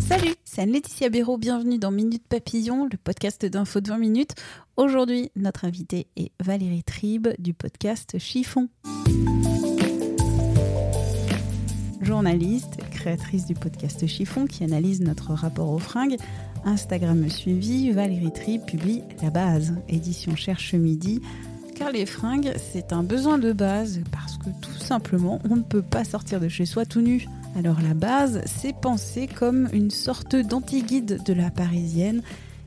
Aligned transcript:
Salut, 0.00 0.34
c'est 0.44 0.62
Anne-Laetitia 0.62 1.10
Béraud, 1.10 1.36
bienvenue 1.36 1.76
dans 1.76 1.90
Minute 1.90 2.26
Papillon, 2.26 2.88
le 2.90 2.96
podcast 2.96 3.44
d'info 3.44 3.82
de 3.82 3.88
20 3.90 3.98
minutes. 3.98 4.34
Aujourd'hui, 4.78 5.30
notre 5.36 5.66
invitée 5.66 6.06
est 6.16 6.32
Valérie 6.42 6.82
Tribe 6.82 7.28
du 7.38 7.52
podcast 7.52 8.18
Chiffon. 8.18 8.70
Journaliste, 12.00 12.78
créatrice 12.90 13.44
du 13.44 13.52
podcast 13.52 14.06
Chiffon 14.06 14.46
qui 14.46 14.64
analyse 14.64 15.02
notre 15.02 15.34
rapport 15.34 15.68
aux 15.68 15.78
fringues, 15.78 16.16
Instagram 16.64 17.28
suivi, 17.28 17.92
Valérie 17.92 18.32
Tribe 18.32 18.64
publie 18.64 19.02
La 19.22 19.28
Base, 19.28 19.74
édition 19.90 20.34
Cherche 20.34 20.72
Midi. 20.72 21.20
Car 21.74 21.92
les 21.92 22.06
fringues, 22.06 22.54
c'est 22.72 22.94
un 22.94 23.02
besoin 23.02 23.36
de 23.36 23.52
base 23.52 24.00
parce 24.10 24.38
que 24.38 24.48
tout 24.62 24.78
simplement, 24.78 25.42
on 25.50 25.56
ne 25.56 25.62
peut 25.62 25.82
pas 25.82 26.04
sortir 26.04 26.40
de 26.40 26.48
chez 26.48 26.64
soi 26.64 26.86
tout 26.86 27.02
nu. 27.02 27.26
Alors 27.56 27.80
la 27.80 27.94
base, 27.94 28.42
c'est 28.44 28.76
pensé 28.76 29.26
comme 29.26 29.70
une 29.72 29.90
sorte 29.90 30.36
d'anti-guide 30.36 31.22
de 31.24 31.32
la 31.32 31.50
parisienne. 31.50 32.20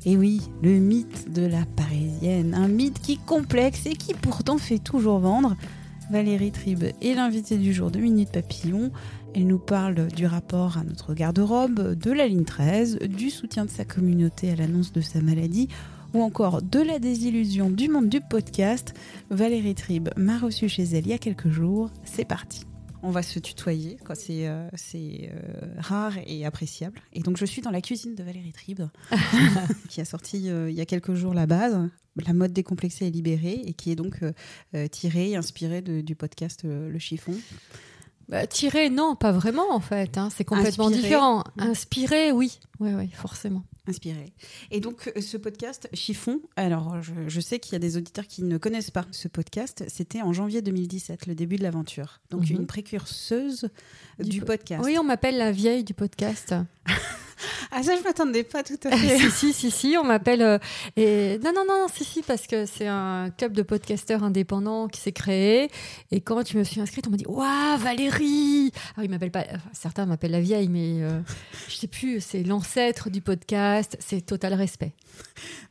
Et 0.03 0.17
oui, 0.17 0.41
le 0.63 0.79
mythe 0.79 1.31
de 1.31 1.45
la 1.45 1.63
parisienne, 1.75 2.55
un 2.55 2.67
mythe 2.67 2.99
qui 2.99 3.17
complexe 3.19 3.85
et 3.85 3.93
qui 3.93 4.15
pourtant 4.15 4.57
fait 4.57 4.79
toujours 4.79 5.19
vendre. 5.19 5.55
Valérie 6.09 6.51
Tribe 6.51 6.85
est 7.03 7.13
l'invitée 7.13 7.57
du 7.57 7.71
jour 7.71 7.91
de 7.91 7.99
Minute 7.99 8.31
Papillon. 8.31 8.89
Elle 9.35 9.45
nous 9.45 9.59
parle 9.59 10.07
du 10.07 10.25
rapport 10.25 10.79
à 10.79 10.83
notre 10.83 11.13
garde-robe, 11.13 11.93
de 11.93 12.11
la 12.11 12.27
ligne 12.27 12.45
13, 12.45 12.97
du 12.97 13.29
soutien 13.29 13.65
de 13.65 13.69
sa 13.69 13.85
communauté 13.85 14.49
à 14.49 14.55
l'annonce 14.55 14.91
de 14.91 15.01
sa 15.01 15.21
maladie 15.21 15.67
ou 16.15 16.23
encore 16.23 16.63
de 16.63 16.79
la 16.79 16.97
désillusion 16.97 17.69
du 17.69 17.89
monde 17.89 18.09
du 18.09 18.21
podcast. 18.21 18.95
Valérie 19.29 19.75
Tribe 19.75 20.09
m'a 20.17 20.39
reçu 20.39 20.67
chez 20.67 20.83
elle 20.83 21.05
il 21.05 21.09
y 21.09 21.13
a 21.13 21.19
quelques 21.19 21.49
jours. 21.49 21.91
C'est 22.05 22.25
parti. 22.25 22.68
On 23.01 23.11
va 23.11 23.23
se 23.23 23.39
tutoyer, 23.39 23.97
quoi. 24.05 24.13
C'est 24.15 24.47
euh, 24.47 24.67
euh, 24.95 25.29
rare 25.77 26.13
et 26.27 26.45
appréciable. 26.45 26.99
Et 27.13 27.21
donc, 27.21 27.37
je 27.37 27.45
suis 27.45 27.61
dans 27.61 27.71
la 27.71 27.81
cuisine 27.81 28.13
de 28.15 28.23
Valérie 28.23 28.51
Tribe, 28.51 28.81
qui 29.89 30.01
a 30.01 30.05
sorti 30.05 30.49
euh, 30.49 30.69
il 30.69 30.75
y 30.75 30.81
a 30.81 30.85
quelques 30.85 31.13
jours 31.13 31.33
la 31.33 31.45
base, 31.45 31.89
La 32.27 32.33
mode 32.33 32.51
décomplexée 32.51 33.07
et 33.07 33.11
libérée, 33.11 33.61
et 33.65 33.73
qui 33.73 33.91
est 33.91 33.95
donc 33.95 34.19
tirée 34.91 35.31
et 35.31 35.35
inspirée 35.37 35.81
de- 35.81 36.01
du 36.01 36.15
podcast 36.15 36.61
Le 36.65 36.99
Chiffon. 36.99 37.33
Bah, 38.29 38.45
tiré, 38.45 38.89
non, 38.91 39.15
pas 39.15 39.31
vraiment 39.31 39.71
en 39.73 39.79
fait. 39.79 40.17
hein, 40.17 40.29
C'est 40.33 40.45
complètement 40.45 40.85
Inspiré. 40.87 41.01
différent. 41.03 41.43
Inspiré, 41.57 42.31
oui. 42.31 42.59
Oui, 42.79 42.91
oui, 42.93 43.09
forcément. 43.13 43.63
Inspirée. 43.87 44.33
Et 44.69 44.79
donc, 44.81 45.11
euh, 45.17 45.19
ce 45.19 45.35
podcast 45.35 45.89
Chiffon, 45.93 46.39
alors 46.55 47.01
je, 47.01 47.11
je 47.27 47.39
sais 47.41 47.57
qu'il 47.59 47.73
y 47.73 47.75
a 47.75 47.79
des 47.79 47.97
auditeurs 47.97 48.27
qui 48.27 48.43
ne 48.43 48.59
connaissent 48.59 48.91
pas 48.91 49.05
ce 49.11 49.27
podcast, 49.27 49.83
c'était 49.87 50.21
en 50.21 50.31
janvier 50.31 50.61
2017, 50.61 51.25
le 51.25 51.33
début 51.33 51.55
de 51.55 51.63
l'aventure. 51.63 52.19
Donc, 52.29 52.41
Mhm. 52.51 52.57
une 52.57 52.67
précurseuse 52.67 53.69
du, 54.19 54.29
Du 54.29 54.39
po- 54.41 54.45
podcast. 54.45 54.83
Oui, 54.85 54.95
on 54.99 55.03
m'appelle 55.03 55.37
la 55.39 55.51
vieille 55.51 55.83
du 55.83 55.95
podcast. 55.95 56.53
Ah, 57.71 57.83
ça, 57.83 57.95
je 57.95 58.03
m'attendais 58.03 58.43
pas 58.43 58.63
tout 58.63 58.77
à 58.83 58.91
si, 58.97 59.07
fait. 59.07 59.29
si, 59.29 59.53
si, 59.53 59.71
si, 59.71 59.95
on 59.97 60.03
m'appelle. 60.03 60.41
euh, 60.41 60.57
et 60.95 61.39
non, 61.43 61.51
non, 61.55 61.63
non, 61.67 61.87
si, 61.93 62.03
si, 62.03 62.21
parce 62.21 62.47
que 62.47 62.65
c'est 62.65 62.87
un 62.87 63.29
club 63.37 63.53
de 63.53 63.61
podcasteurs 63.61 64.23
indépendants 64.23 64.87
qui 64.87 64.99
s'est 64.99 65.11
créé. 65.11 65.69
Et 66.11 66.21
quand 66.21 66.47
je 66.47 66.57
me 66.57 66.63
suis 66.63 66.81
inscrite, 66.81 67.07
on 67.07 67.11
m'a 67.11 67.17
dit 67.17 67.25
Waouh, 67.27 67.77
Valérie 67.77 68.71
Alors, 68.95 69.05
ils 69.05 69.09
m'appellent 69.09 69.31
pas. 69.31 69.45
enfin, 69.49 69.69
certains 69.73 70.05
m'appellent 70.05 70.31
la 70.31 70.41
vieille, 70.41 70.67
mais 70.67 71.01
euh, 71.01 71.21
je 71.69 71.75
sais 71.75 71.87
plus, 71.87 72.19
c'est 72.21 72.43
l'ancêtre 72.43 73.09
du 73.09 73.21
podcast. 73.21 73.95
C'est 73.99 74.21
total 74.25 74.53
respect. 74.55 74.93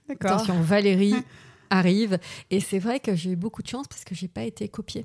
D'accord. 0.09 0.32
Attention, 0.32 0.60
Valérie 0.62 1.15
arrive. 1.71 2.19
Et 2.50 2.60
c'est 2.60 2.78
vrai 2.78 3.00
que 3.00 3.15
j'ai 3.15 3.31
eu 3.32 3.37
beaucoup 3.37 3.62
de 3.62 3.69
chance 3.69 3.88
parce 3.88 4.04
que 4.04 4.15
j'ai 4.15 4.28
pas 4.28 4.44
été 4.44 4.69
copiée. 4.69 5.04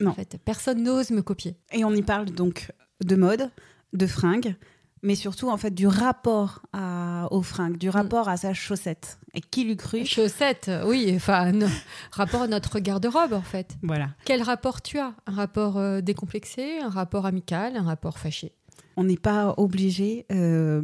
Non. 0.00 0.10
En 0.10 0.14
fait, 0.14 0.36
personne 0.44 0.82
n'ose 0.82 1.10
me 1.10 1.22
copier. 1.22 1.56
Et 1.72 1.84
on 1.84 1.92
y 1.94 2.02
parle 2.02 2.26
donc 2.26 2.72
de 3.02 3.16
mode, 3.16 3.50
de 3.92 4.06
fringues, 4.06 4.56
mais 5.04 5.14
surtout 5.14 5.48
en 5.50 5.56
fait 5.56 5.70
du 5.70 5.86
rapport 5.86 6.62
à, 6.72 7.28
aux 7.30 7.42
fringues, 7.42 7.76
du 7.76 7.88
rapport 7.90 8.28
à 8.28 8.36
sa 8.36 8.54
chaussette. 8.54 9.18
Et 9.34 9.40
qui 9.40 9.64
l'eût 9.64 9.76
cru? 9.76 10.04
Chaussettes, 10.06 10.70
oui, 10.86 11.12
enfin, 11.14 11.52
no- 11.60 11.66
rapport 12.10 12.42
à 12.42 12.46
notre 12.48 12.78
garde-robe, 12.80 13.32
en 13.34 13.42
fait. 13.42 13.76
Voilà. 13.82 14.10
Quel 14.24 14.42
rapport 14.42 14.80
tu 14.82 14.98
as? 14.98 15.12
Un 15.26 15.32
rapport 15.34 15.76
euh, 15.76 16.00
décomplexé, 16.00 16.78
un 16.80 16.88
rapport 16.88 17.26
amical, 17.26 17.76
un 17.76 17.82
rapport 17.82 18.18
fâché? 18.18 18.52
On 18.96 19.02
n'est 19.02 19.16
pas 19.16 19.54
obligé 19.56 20.24
euh, 20.30 20.80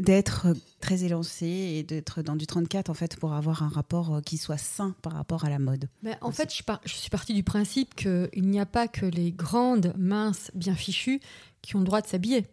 d'être 0.00 0.46
très 0.80 1.02
élancé 1.04 1.46
et 1.46 1.82
d'être 1.82 2.22
dans 2.22 2.36
du 2.36 2.46
34 2.46 2.90
en 2.90 2.94
fait 2.94 3.16
pour 3.16 3.32
avoir 3.34 3.64
un 3.64 3.68
rapport 3.68 4.14
euh, 4.16 4.20
qui 4.20 4.36
soit 4.38 4.56
sain 4.56 4.94
par 5.02 5.14
rapport 5.14 5.44
à 5.44 5.50
la 5.50 5.58
mode. 5.58 5.88
Mais 6.02 6.16
En 6.20 6.30
fait, 6.30 6.54
je, 6.54 6.62
par- 6.62 6.80
je 6.84 6.94
suis 6.94 7.10
partie 7.10 7.34
du 7.34 7.42
principe 7.42 7.94
qu'il 7.96 8.28
n'y 8.48 8.60
a 8.60 8.66
pas 8.66 8.86
que 8.88 9.04
les 9.04 9.32
grandes, 9.32 9.92
minces, 9.98 10.50
bien 10.54 10.74
fichues 10.76 11.20
qui 11.60 11.74
ont 11.74 11.80
le 11.80 11.84
droit 11.86 12.00
de 12.00 12.06
s'habiller. 12.06 12.46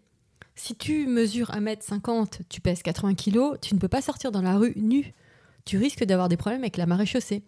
Si 0.56 0.76
tu 0.76 1.06
mesures 1.08 1.52
1m50, 1.52 2.40
tu 2.50 2.62
pèses 2.62 2.82
80 2.82 3.16
kg, 3.16 3.60
tu 3.62 3.74
ne 3.76 3.80
peux 3.80 3.88
pas 3.90 4.02
sortir 4.02 4.32
dans 4.32 4.42
la 4.42 4.58
rue 4.58 4.74
nu. 4.78 5.14
Tu 5.66 5.78
risques 5.78 6.04
d'avoir 6.04 6.30
des 6.30 6.38
problèmes 6.38 6.62
avec 6.62 6.78
la 6.78 6.86
marée 6.86 7.06
chaussée. 7.06 7.44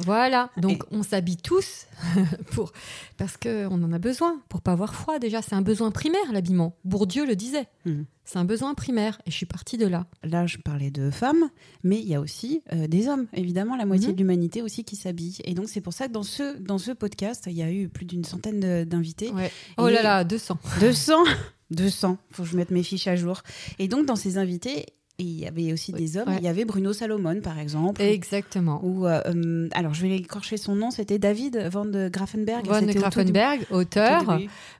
Voilà, 0.00 0.50
donc 0.58 0.84
on 0.90 1.02
s'habille 1.02 1.38
tous 1.38 1.86
pour 2.52 2.70
parce 3.16 3.38
qu'on 3.38 3.82
en 3.82 3.92
a 3.94 3.98
besoin 3.98 4.42
pour 4.50 4.60
pas 4.60 4.72
avoir 4.72 4.94
froid 4.94 5.18
déjà. 5.18 5.40
C'est 5.40 5.54
un 5.54 5.62
besoin 5.62 5.90
primaire 5.90 6.32
l'habillement. 6.34 6.76
Bourdieu 6.84 7.24
le 7.26 7.34
disait. 7.34 7.66
Mhm. 7.86 8.04
C'est 8.24 8.38
un 8.38 8.44
besoin 8.44 8.74
primaire 8.74 9.18
et 9.24 9.30
je 9.30 9.36
suis 9.36 9.46
partie 9.46 9.78
de 9.78 9.86
là. 9.86 10.06
Là, 10.22 10.46
je 10.46 10.58
parlais 10.58 10.90
de 10.90 11.10
femmes, 11.10 11.48
mais 11.82 11.98
il 11.98 12.06
y 12.08 12.14
a 12.14 12.20
aussi 12.20 12.60
euh, 12.74 12.86
des 12.88 13.08
hommes. 13.08 13.26
Évidemment, 13.32 13.74
la 13.74 13.86
moitié 13.86 14.08
Mhm. 14.08 14.12
de 14.14 14.18
l'humanité 14.18 14.60
aussi 14.60 14.84
qui 14.84 14.96
s'habille. 14.96 15.38
Et 15.44 15.54
donc, 15.54 15.68
c'est 15.70 15.80
pour 15.80 15.94
ça 15.94 16.08
que 16.08 16.12
dans 16.12 16.22
ce, 16.24 16.58
dans 16.58 16.76
ce 16.78 16.90
podcast, 16.92 17.44
il 17.46 17.54
y 17.54 17.62
a 17.62 17.72
eu 17.72 17.88
plus 17.88 18.04
d'une 18.04 18.24
centaine 18.24 18.84
d'invités. 18.84 19.30
Ouais. 19.30 19.50
Oh 19.78 19.88
là 19.88 20.02
là, 20.02 20.24
200. 20.24 20.58
200 20.80 21.14
200, 21.70 22.18
faut 22.30 22.42
que 22.44 22.48
je 22.48 22.56
mette 22.56 22.70
mes 22.70 22.82
fiches 22.82 23.08
à 23.08 23.16
jour. 23.16 23.42
Et 23.78 23.88
donc, 23.88 24.06
dans 24.06 24.16
ces 24.16 24.38
invités, 24.38 24.86
il 25.18 25.40
y 25.40 25.46
avait 25.46 25.72
aussi 25.72 25.92
des 25.92 26.18
hommes. 26.18 26.28
Ouais. 26.28 26.36
Il 26.40 26.44
y 26.44 26.48
avait 26.48 26.66
Bruno 26.66 26.92
Salomon, 26.92 27.40
par 27.40 27.58
exemple. 27.58 28.02
Exactement. 28.02 28.80
Ou, 28.84 29.06
euh, 29.06 29.22
hum, 29.26 29.68
alors, 29.72 29.94
je 29.94 30.02
vais 30.02 30.14
écorcher 30.14 30.58
son 30.58 30.74
nom, 30.74 30.90
c'était 30.90 31.18
David 31.18 31.56
Van 31.72 31.86
de 31.86 32.10
Grafenberg. 32.10 32.64
Tout 32.64 32.70
Grafenberg, 32.98 33.60
début- 33.60 33.72
auteur. 33.72 34.24
tout. 34.24 34.30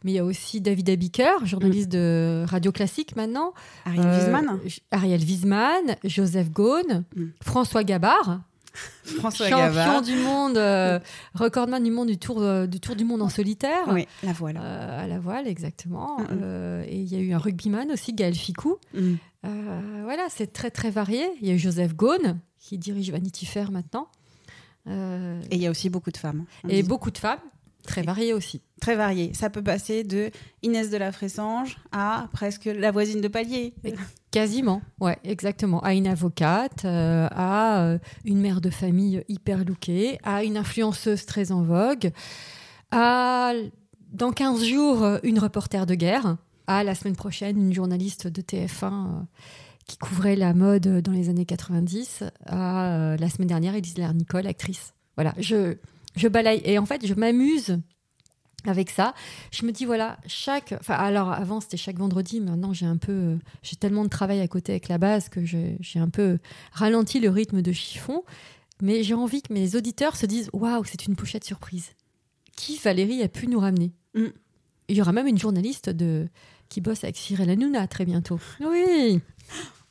Mais 0.04 0.12
il 0.12 0.14
y 0.14 0.19
a 0.19 0.25
aussi 0.26 0.60
David 0.60 0.91
Abiker, 0.91 1.44
journaliste 1.44 1.88
de 1.91 2.44
Radio 2.48 2.70
Classique 2.70 3.16
maintenant. 3.16 3.54
Ariel 3.86 4.04
Euh, 4.04 4.19
Wiesman, 4.19 4.60
Ariel 4.91 5.20
Wiesman, 5.25 5.96
Joseph 6.04 6.50
Gaune, 6.50 7.04
Mm. 7.16 7.25
François 7.42 7.82
Gabard, 7.82 8.42
François 9.04 9.48
champion 9.48 9.66
Gavard. 9.66 10.03
du 10.03 10.16
monde, 10.16 10.56
euh, 10.56 10.98
recordman 11.34 11.82
du 11.82 11.91
monde 11.91 12.09
du 12.09 12.19
tour, 12.19 12.41
euh, 12.41 12.66
du 12.66 12.81
tour 12.81 12.97
du 12.97 13.04
monde 13.04 13.22
en 13.22 13.28
solitaire. 13.28 13.87
Oui, 13.88 14.06
la 14.22 14.32
voilà. 14.32 14.62
Euh, 14.62 15.04
à 15.04 15.06
la 15.06 15.19
voile, 15.19 15.47
exactement. 15.47 16.19
Mm, 16.20 16.34
mm. 16.34 16.82
Et 16.88 16.97
il 16.97 17.12
y 17.12 17.16
a 17.16 17.20
eu 17.20 17.32
un 17.32 17.38
rugbyman 17.38 17.91
aussi, 17.91 18.12
Gaël 18.12 18.34
Ficou. 18.34 18.76
Euh, 18.94 20.00
voilà, 20.03 20.26
c'est 20.28 20.53
très 20.53 20.70
très 20.70 20.91
varié. 20.91 21.26
Il 21.41 21.48
y 21.48 21.50
a 21.50 21.54
eu 21.54 21.59
Joseph 21.59 21.94
Gaune, 21.94 22.38
qui 22.59 22.78
dirige 22.78 23.10
Vanity 23.10 23.47
Fair 23.47 23.70
maintenant. 23.70 24.09
Et 24.88 25.56
il 25.56 25.58
y 25.58 25.66
a 25.66 25.70
aussi 25.70 25.91
beaucoup 25.91 26.12
de 26.12 26.16
femmes. 26.16 26.44
Et 26.69 26.82
dit. 26.82 26.88
beaucoup 26.88 27.10
de 27.10 27.19
femmes, 27.19 27.41
très 27.86 28.02
variées 28.02 28.32
aussi. 28.32 28.60
Très 28.80 28.97
varié. 28.97 29.32
Ça 29.32 29.48
peut 29.48 29.62
passer 29.62 30.04
de 30.04 30.30
Inès 30.62 30.90
de 30.90 30.96
la 30.96 31.12
Fressange 31.12 31.78
à 31.93 32.28
presque 32.32 32.66
la 32.66 32.90
voisine 32.90 33.20
de 33.20 33.28
palier. 33.28 33.75
Quasiment, 34.31 34.82
ouais, 35.00 35.16
exactement. 35.25 35.81
À 35.81 35.94
une 35.94 36.06
avocate, 36.06 36.84
euh, 36.84 37.28
à 37.31 37.82
euh, 37.82 37.99
une 38.25 38.40
mère 38.40 38.61
de 38.61 38.69
famille 38.69 39.25
hyper 39.28 39.64
lookée, 39.64 40.19
à 40.22 40.44
une 40.44 40.58
influenceuse 40.58 41.25
très 41.25 41.52
en 41.52 41.62
vogue, 41.62 42.11
à 42.90 43.52
dans 44.12 44.32
15 44.32 44.64
jours 44.64 45.19
une 45.22 45.38
reporter 45.38 45.87
de 45.87 45.94
guerre, 45.94 46.37
à 46.66 46.84
la 46.84 46.94
semaine 46.94 47.16
prochaine 47.16 47.58
une 47.58 47.72
journaliste 47.72 48.26
de 48.26 48.43
TF1 48.43 48.84
euh, 48.84 49.22
qui 49.87 49.99
couvrait 49.99 50.37
la 50.37 50.52
mode 50.52 51.00
dans 51.00 51.12
les 51.12 51.28
années 51.28 51.46
90, 51.46 52.25
à 52.46 52.87
euh, 52.87 53.16
la 53.16 53.28
semaine 53.28 53.49
dernière 53.49 53.75
Elise 53.75 53.99
Nicole, 53.99 54.46
actrice. 54.46 54.94
Voilà, 55.16 55.32
je, 55.38 55.76
je 56.16 56.28
balaye. 56.28 56.60
Et 56.64 56.78
en 56.78 56.86
fait, 56.86 57.06
je 57.06 57.14
m'amuse 57.14 57.78
avec 58.64 58.90
ça. 58.90 59.14
Je 59.52 59.64
me 59.64 59.72
dis, 59.72 59.84
voilà, 59.84 60.18
chaque. 60.26 60.74
Enfin, 60.80 60.94
alors 60.94 61.30
avant, 61.30 61.60
c'était 61.60 61.76
chaque 61.76 61.98
vendredi. 61.98 62.40
Maintenant, 62.40 62.72
j'ai 62.72 62.86
un 62.86 62.96
peu. 62.96 63.12
euh, 63.12 63.36
J'ai 63.62 63.76
tellement 63.76 64.02
de 64.04 64.08
travail 64.08 64.40
à 64.40 64.48
côté 64.48 64.72
avec 64.72 64.88
la 64.88 64.98
base 64.98 65.28
que 65.28 65.44
j'ai 65.44 65.76
j'ai 65.80 65.98
un 66.00 66.08
peu 66.08 66.38
ralenti 66.72 67.20
le 67.20 67.30
rythme 67.30 67.62
de 67.62 67.72
chiffon. 67.72 68.24
Mais 68.82 69.02
j'ai 69.02 69.14
envie 69.14 69.40
que 69.40 69.52
mes 69.54 69.74
auditeurs 69.76 70.16
se 70.16 70.26
disent, 70.26 70.50
waouh, 70.52 70.84
c'est 70.84 71.06
une 71.06 71.16
pochette 71.16 71.44
surprise. 71.44 71.92
Qui 72.56 72.76
Valérie 72.78 73.22
a 73.22 73.28
pu 73.28 73.46
nous 73.48 73.60
ramener 73.60 73.92
Mm. 74.14 74.26
il 74.88 74.96
y 74.96 75.00
aura 75.02 75.12
même 75.12 75.26
une 75.26 75.38
journaliste 75.38 75.90
de, 75.90 76.28
qui 76.70 76.80
bosse 76.80 77.04
avec 77.04 77.16
Cyril 77.18 77.50
Hanouna 77.50 77.86
très 77.86 78.04
bientôt. 78.06 78.40
Oui. 78.60 79.20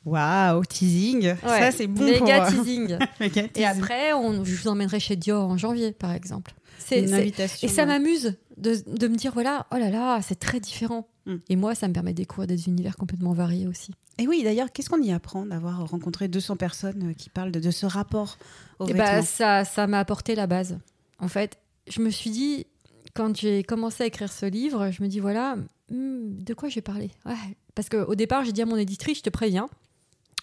Waouh, 0.06 0.64
teasing. 0.64 1.34
Ça, 1.42 1.72
c'est 1.72 1.88
bon 1.88 2.04
Méga 2.04 2.46
pour... 2.46 2.64
teasing. 2.64 2.96
Méga 3.20 3.42
Et 3.42 3.48
teasing. 3.48 3.64
après, 3.66 4.12
on, 4.12 4.44
je 4.44 4.54
vous 4.54 4.68
emmènerai 4.68 5.00
chez 5.00 5.16
Dior 5.16 5.44
en 5.50 5.58
janvier, 5.58 5.92
par 5.92 6.12
exemple. 6.12 6.54
C'est, 6.78 7.02
Une 7.02 7.12
invitation. 7.12 7.66
et 7.66 7.70
ça 7.70 7.84
m'amuse 7.84 8.36
de, 8.56 8.76
de 8.86 9.08
me 9.08 9.16
dire, 9.16 9.32
voilà, 9.32 9.66
oh 9.72 9.76
là 9.76 9.90
là, 9.90 10.20
c'est 10.22 10.38
très 10.38 10.60
différent. 10.60 11.08
Mm. 11.26 11.34
Et 11.48 11.56
moi, 11.56 11.74
ça 11.74 11.88
me 11.88 11.92
permet 11.92 12.12
de 12.12 12.18
découvrir 12.18 12.46
des 12.46 12.68
univers 12.68 12.96
complètement 12.96 13.32
variés 13.32 13.66
aussi. 13.66 13.90
Et 14.18 14.28
oui, 14.28 14.42
d'ailleurs, 14.44 14.72
qu'est-ce 14.72 14.88
qu'on 14.88 15.02
y 15.02 15.12
apprend 15.12 15.44
d'avoir 15.44 15.88
rencontré 15.88 16.28
200 16.28 16.56
personnes 16.56 17.10
euh, 17.10 17.12
qui 17.12 17.28
parlent 17.28 17.50
de, 17.50 17.60
de 17.60 17.70
ce 17.70 17.84
rapport 17.86 18.38
au 18.78 18.86
Et 18.86 18.92
vêtement 18.92 19.04
bah, 19.04 19.22
ça, 19.22 19.64
ça 19.64 19.86
m'a 19.86 19.98
apporté 19.98 20.34
la 20.34 20.46
base. 20.46 20.78
En 21.18 21.28
fait, 21.28 21.58
je 21.88 22.00
me 22.00 22.10
suis 22.10 22.30
dit, 22.30 22.66
quand 23.14 23.36
j'ai 23.36 23.64
commencé 23.64 24.04
à 24.04 24.06
écrire 24.06 24.32
ce 24.32 24.46
livre, 24.46 24.90
je 24.90 25.02
me 25.02 25.08
dis, 25.08 25.18
voilà, 25.18 25.56
hmm, 25.90 26.42
de 26.42 26.54
quoi 26.54 26.68
je 26.68 26.76
vais 26.76 26.82
parler? 26.82 27.10
Ouais. 27.24 27.34
Parce 27.74 27.88
qu'au 27.88 28.14
départ, 28.14 28.44
j'ai 28.44 28.52
dit 28.52 28.62
à 28.62 28.66
mon 28.66 28.76
éditrice, 28.76 29.18
je 29.18 29.22
te 29.22 29.30
préviens, 29.30 29.68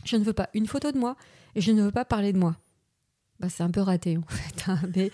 je 0.06 0.16
ne 0.18 0.24
veux 0.24 0.34
pas 0.34 0.50
une 0.54 0.68
photo 0.68 0.92
de 0.92 0.98
moi 0.98 1.16
et 1.56 1.62
je 1.62 1.72
ne 1.72 1.82
veux 1.84 1.92
pas 1.92 2.06
parler 2.06 2.34
de 2.34 2.38
moi. 2.38 2.56
Bah, 3.40 3.50
c'est 3.50 3.64
un 3.64 3.72
peu 3.72 3.82
raté, 3.82 4.18
en 4.18 4.22
fait. 4.28 4.70
hein. 4.70 4.80
Mais, 4.96 5.12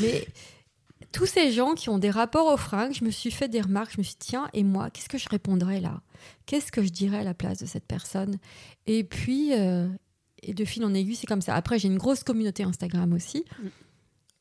mais 0.00 0.26
tous 1.12 1.26
ces 1.26 1.52
gens 1.52 1.74
qui 1.74 1.88
ont 1.88 1.98
des 1.98 2.10
rapports 2.10 2.52
aux 2.52 2.56
fringues, 2.56 2.92
je 2.92 3.04
me 3.04 3.10
suis 3.10 3.30
fait 3.30 3.48
des 3.48 3.60
remarques, 3.60 3.92
je 3.92 3.98
me 3.98 4.02
suis 4.02 4.14
dit, 4.18 4.26
tiens, 4.28 4.48
et 4.52 4.64
moi, 4.64 4.90
qu'est-ce 4.90 5.08
que 5.08 5.18
je 5.18 5.28
répondrais 5.28 5.80
là? 5.80 6.00
Qu'est-ce 6.46 6.72
que 6.72 6.82
je 6.82 6.88
dirais 6.88 7.18
à 7.18 7.24
la 7.24 7.34
place 7.34 7.58
de 7.58 7.66
cette 7.66 7.86
personne? 7.86 8.38
Et 8.86 9.04
puis, 9.04 9.52
euh, 9.54 9.88
et 10.42 10.54
de 10.54 10.64
fil 10.64 10.84
en 10.84 10.92
aiguille, 10.94 11.16
c'est 11.16 11.26
comme 11.26 11.42
ça. 11.42 11.54
Après, 11.54 11.78
j'ai 11.78 11.88
une 11.88 11.98
grosse 11.98 12.24
communauté 12.24 12.62
Instagram 12.62 13.12
aussi. 13.12 13.44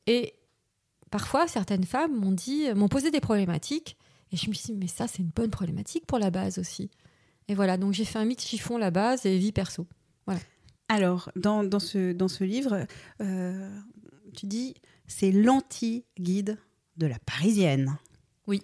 Et 0.08 0.34
parfois, 1.12 1.48
certaines 1.48 1.86
femmes 1.86 2.16
m'ont 2.20 2.32
dit, 2.32 2.66
m'ont 2.76 2.88
posé 2.90 3.12
des 3.12 3.20
problématiques. 3.22 3.98
Et 4.32 4.38
je 4.38 4.50
me 4.50 4.54
suis 4.54 4.74
dit, 4.74 4.80
mais 4.80 4.88
ça, 4.88 5.08
c'est 5.08 5.20
une 5.20 5.30
bonne 5.36 5.52
problématique 5.52 6.06
pour 6.06 6.20
la 6.20 6.32
base 6.32 6.58
aussi. 6.60 6.90
Et 7.50 7.56
voilà, 7.56 7.78
donc 7.78 7.94
j'ai 7.94 8.06
fait 8.06 8.20
un 8.20 8.26
mix 8.26 8.46
chiffon, 8.46 8.78
la 8.78 8.92
base 8.92 9.26
et 9.26 9.38
vie 9.38 9.52
perso. 9.52 9.88
Alors, 10.90 11.30
dans, 11.36 11.66
dans 11.66 11.80
ce, 11.80 12.14
dans 12.14 12.30
ce 12.30 12.46
livre, 12.46 12.86
euh, 13.22 13.70
tu 14.36 14.46
dis 14.46 14.74
c'est 15.06 15.32
l'anti-guide 15.34 16.58
de 16.96 17.08
la 17.08 17.18
parisienne. 17.26 17.98
Oui. 18.48 18.62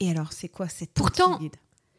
Et 0.00 0.10
alors, 0.10 0.32
c'est 0.32 0.48
quoi 0.48 0.68
cette 0.68 0.90
Pourtant- 0.92 1.34
anti-guide 1.34 1.54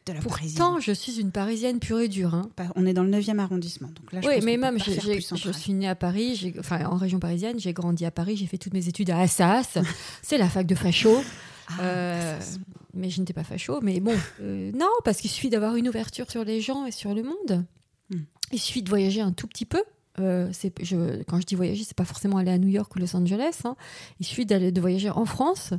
de 0.06 0.12
la 0.12 0.20
parisienne? 0.20 0.58
Pourtant, 0.58 0.78
je 0.80 0.92
suis 0.92 1.20
une 1.20 1.32
parisienne 1.32 1.78
pure 1.80 2.00
et 2.00 2.08
dure. 2.08 2.34
hein. 2.34 2.50
On 2.76 2.84
est 2.84 2.92
dans 2.92 3.02
le 3.02 3.10
9e 3.10 3.38
arrondissement. 3.38 3.88
Donc 3.88 4.12
là, 4.12 4.20
je 4.20 4.28
Oui, 4.28 4.34
pense 4.36 4.44
mais 4.44 4.56
même, 4.58 4.78
je 4.78 5.50
suis 5.52 5.72
née 5.72 5.88
à 5.88 5.94
Paris, 5.94 6.52
enfin 6.58 6.84
en 6.84 6.96
région 6.96 7.18
parisienne, 7.18 7.58
j'ai 7.58 7.72
grandi 7.72 8.04
à 8.04 8.10
Paris, 8.10 8.36
j'ai 8.36 8.46
fait 8.46 8.58
toutes 8.58 8.74
mes 8.74 8.88
études 8.88 9.08
à 9.08 9.20
Assas. 9.20 9.78
c'est 10.22 10.36
la 10.36 10.50
fac 10.50 10.66
de 10.66 10.74
facho. 10.74 11.22
Ah, 11.68 11.80
Euh, 11.82 12.38
c'est- 12.40 12.58
mais 12.94 13.10
je 13.10 13.20
n'étais 13.20 13.32
pas 13.32 13.44
facho. 13.44 13.80
Mais 13.82 14.00
bon, 14.00 14.14
euh, 14.40 14.70
non, 14.72 14.88
parce 15.04 15.18
qu'il 15.20 15.30
suffit 15.30 15.50
d'avoir 15.50 15.76
une 15.76 15.88
ouverture 15.88 16.30
sur 16.30 16.44
les 16.44 16.60
gens 16.60 16.86
et 16.86 16.90
sur 16.92 17.14
le 17.14 17.22
monde. 17.22 17.64
Hmm. 18.10 18.20
Il 18.52 18.58
suffit 18.58 18.82
de 18.82 18.88
voyager 18.88 19.20
un 19.20 19.32
tout 19.32 19.46
petit 19.46 19.64
peu. 19.66 19.82
Euh, 20.20 20.52
je, 20.80 21.22
quand 21.24 21.40
je 21.40 21.46
dis 21.46 21.54
voyager, 21.56 21.82
c'est 21.84 21.96
pas 21.96 22.04
forcément 22.04 22.36
aller 22.36 22.52
à 22.52 22.58
New 22.58 22.68
York 22.68 22.94
ou 22.94 22.98
Los 23.00 23.16
Angeles. 23.16 23.62
hein. 23.64 23.74
Il 24.20 24.26
suffit 24.26 24.46
d'aller 24.46 24.70
de 24.70 24.80
voyager 24.80 25.10
en 25.10 25.24
France 25.24 25.72